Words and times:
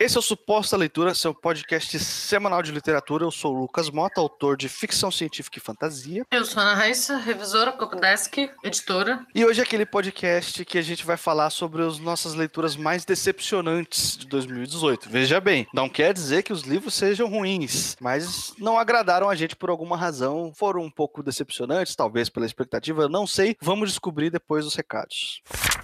Esse 0.00 0.16
é 0.16 0.18
o 0.18 0.22
Suposta 0.22 0.78
Leitura, 0.78 1.14
seu 1.14 1.34
podcast 1.34 1.98
semanal 1.98 2.62
de 2.62 2.72
literatura. 2.72 3.22
Eu 3.22 3.30
sou 3.30 3.54
o 3.54 3.60
Lucas 3.60 3.90
Mota, 3.90 4.18
autor 4.18 4.56
de 4.56 4.66
ficção 4.66 5.10
científica 5.10 5.58
e 5.58 5.60
fantasia. 5.60 6.24
Eu 6.30 6.42
sou 6.46 6.62
Ana 6.62 6.72
Raíssa, 6.72 7.18
revisora, 7.18 7.70
Copdesk, 7.72 8.48
editora. 8.64 9.26
E 9.34 9.44
hoje 9.44 9.60
é 9.60 9.62
aquele 9.62 9.84
podcast 9.84 10.64
que 10.64 10.78
a 10.78 10.82
gente 10.82 11.04
vai 11.04 11.18
falar 11.18 11.50
sobre 11.50 11.82
as 11.82 11.98
nossas 11.98 12.32
leituras 12.32 12.76
mais 12.76 13.04
decepcionantes 13.04 14.16
de 14.16 14.26
2018. 14.26 15.10
Veja 15.10 15.38
bem, 15.38 15.66
não 15.74 15.86
quer 15.86 16.14
dizer 16.14 16.44
que 16.44 16.52
os 16.54 16.62
livros 16.62 16.94
sejam 16.94 17.28
ruins, 17.28 17.94
mas 18.00 18.54
não 18.58 18.78
agradaram 18.78 19.28
a 19.28 19.34
gente 19.34 19.54
por 19.54 19.68
alguma 19.68 19.98
razão. 19.98 20.50
Foram 20.56 20.80
um 20.80 20.90
pouco 20.90 21.22
decepcionantes, 21.22 21.94
talvez 21.94 22.30
pela 22.30 22.46
expectativa, 22.46 23.06
não 23.06 23.26
sei. 23.26 23.54
Vamos 23.60 23.90
descobrir 23.90 24.30
depois 24.30 24.64
dos 24.64 24.74
recados. 24.74 25.42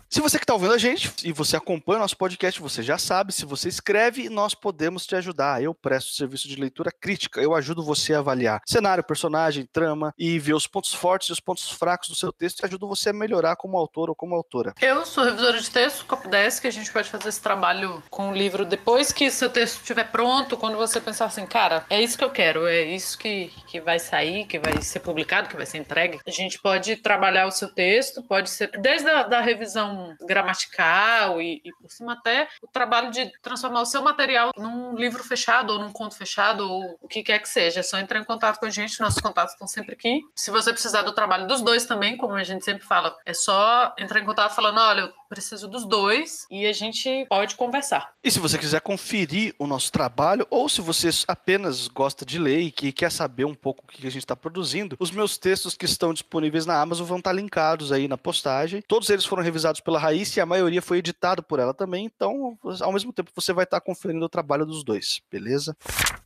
Se 0.09 0.21
você 0.21 0.39
que 0.39 0.45
está 0.45 0.55
ouvindo 0.55 0.73
a 0.73 0.79
gente 0.79 1.13
e 1.25 1.33
você 1.33 1.57
acompanha 1.57 1.99
o 1.99 2.03
nosso 2.03 2.17
podcast, 2.17 2.61
você 2.61 2.83
já 2.83 2.97
sabe. 2.97 3.33
Se 3.33 3.45
você 3.45 3.69
escreve, 3.69 4.06
nós 4.31 4.55
podemos 4.55 5.07
te 5.07 5.15
ajudar. 5.17 5.63
Eu 5.63 5.75
presto 5.75 6.15
serviço 6.15 6.49
de 6.49 6.57
leitura 6.57 6.91
crítica. 6.91 7.41
Eu 7.41 7.55
ajudo 7.55 7.83
você 7.83 8.15
a 8.15 8.19
avaliar 8.19 8.61
cenário, 8.67 9.05
personagem, 9.05 9.69
trama 9.73 10.13
e 10.19 10.39
ver 10.39 10.55
os 10.55 10.67
pontos 10.67 10.93
fortes 10.93 11.29
e 11.29 11.33
os 11.33 11.41
pontos 11.41 11.71
fracos 11.71 12.09
do 12.09 12.15
seu 12.15 12.33
texto 12.33 12.61
e 12.61 12.67
ajudo 12.67 12.89
você 12.89 13.11
a 13.11 13.13
melhorar 13.13 13.57
como 13.57 13.77
autor 13.77 14.09
ou 14.09 14.17
como 14.17 14.35
autora. 14.35 14.75
Eu 14.81 15.05
sou 15.05 15.25
revisora 15.25 15.61
de 15.61 15.71
texto, 15.71 16.07
Copdesk. 16.07 16.65
A 16.67 16.71
gente 16.71 16.93
pode 16.93 17.09
fazer 17.09 17.29
esse 17.29 17.41
trabalho 17.41 18.03
com 18.11 18.31
o 18.31 18.35
livro 18.35 18.65
depois 18.65 19.13
que 19.13 19.31
seu 19.31 19.51
texto 19.51 19.81
estiver 19.81 20.11
pronto. 20.11 20.57
Quando 20.57 20.77
você 20.77 21.01
pensar 21.01 21.27
assim, 21.27 21.47
cara, 21.47 21.85
é 21.91 22.01
isso 22.01 22.17
que 22.17 22.25
eu 22.25 22.31
quero, 22.31 22.67
é 22.67 22.83
isso 22.83 23.19
que, 23.19 23.51
que 23.67 23.81
vai 23.81 23.99
sair, 23.99 24.47
que 24.47 24.59
vai 24.59 24.81
ser 24.83 25.01
publicado, 25.01 25.49
que 25.49 25.57
vai 25.57 25.67
ser 25.67 25.79
entregue. 25.79 26.19
A 26.27 26.31
gente 26.31 26.61
pode 26.61 26.97
trabalhar 26.97 27.47
o 27.47 27.51
seu 27.51 27.73
texto, 27.73 28.23
pode 28.23 28.51
ser 28.51 28.71
desde 28.81 29.09
a 29.09 29.23
da 29.23 29.41
revisão 29.41 30.15
gramatical 30.27 31.41
e, 31.41 31.61
e, 31.65 31.73
por 31.81 31.91
cima 31.91 32.15
até 32.15 32.49
o 32.63 32.67
trabalho 32.67 33.11
de 33.11 33.31
transformar 33.41 33.83
o 33.83 33.87
seu 33.87 33.96
material 34.03 34.51
num 34.57 34.95
livro 34.95 35.23
fechado 35.23 35.73
ou 35.73 35.79
num 35.79 35.93
conto 35.93 36.17
fechado 36.17 36.69
ou 36.69 36.99
o 37.01 37.09
que 37.09 37.23
quer 37.23 37.39
que 37.39 37.49
seja. 37.49 37.81
É 37.81 37.83
só 37.83 37.99
entrar 37.99 38.21
em 38.21 38.25
contato 38.25 38.59
com 38.59 38.67
a 38.67 38.71
gente, 38.71 39.01
nossos 39.01 39.21
contatos 39.21 39.53
estão 39.53 39.67
sempre 39.67 39.95
aqui. 39.95 40.21
Se 40.35 40.51
você 40.51 40.73
precisar 40.73 41.03
do 41.03 41.13
trabalho 41.13 41.47
dos 41.47 41.63
dois 41.63 41.87
também, 41.87 42.17
como 42.17 42.35
a 42.35 42.45
gente 42.45 42.65
sempre 42.65 42.85
fala, 42.85 43.17
é 43.25 43.35
só 43.35 43.95
entrar 43.99 44.21
em 44.21 44.25
contato 44.25 44.55
falando, 44.55 44.79
olha, 44.81 45.01
eu 45.03 45.13
preciso 45.29 45.69
dos 45.69 45.85
dois 45.85 46.47
e 46.51 46.67
a 46.67 46.73
gente 46.73 47.27
pode 47.29 47.57
conversar. 47.57 48.13
E 48.23 48.31
se 48.31 48.39
você 48.39 48.59
quiser 48.59 48.81
conferir 48.81 49.55
o 49.59 49.67
nosso 49.67 49.91
trabalho 49.91 50.47
ou 50.51 50.69
se 50.69 50.81
você 50.81 51.11
apenas 51.27 51.89
gosta 51.89 52.25
de 52.25 52.39
ler 52.39 52.61
e 52.61 52.71
que 52.71 52.93
quer 52.93 53.11
saber 53.11 53.45
um 53.45 53.55
pouco 53.55 53.85
o 53.85 53.87
que 53.87 54.07
a 54.07 54.11
gente 54.11 54.23
está 54.23 54.37
produzindo, 54.37 54.97
os 54.99 55.11
meus 55.11 55.37
textos 55.39 55.75
que 55.75 55.85
estão 55.85 56.13
disponíveis 56.13 56.67
na 56.67 56.81
Amazon 56.81 57.07
vão 57.07 57.19
estar 57.19 57.33
linkados 57.33 57.93
aí 57.93 58.09
na 58.09 58.17
postagem. 58.17 58.83
Todos 58.87 59.11
eles 59.11 59.25
foram 59.25 59.43
revisados 59.43 59.81
pela 59.81 59.99
Raíssa 59.99 60.39
e 60.39 60.43
a 60.43 60.47
maioria 60.47 60.83
foi 60.83 60.99
editado 60.99 61.43
por 61.43 61.59
ela 61.59 61.75
também, 61.75 62.05
então 62.05 62.59
ao 62.81 62.93
mesmo 62.93 63.13
tempo 63.13 63.31
você 63.35 63.53
vai 63.53 63.65
estar 63.65 63.81
conferindo 63.87 64.25
o 64.25 64.29
trabalho 64.29 64.67
dos 64.67 64.83
dois, 64.83 65.21
beleza? 65.31 65.77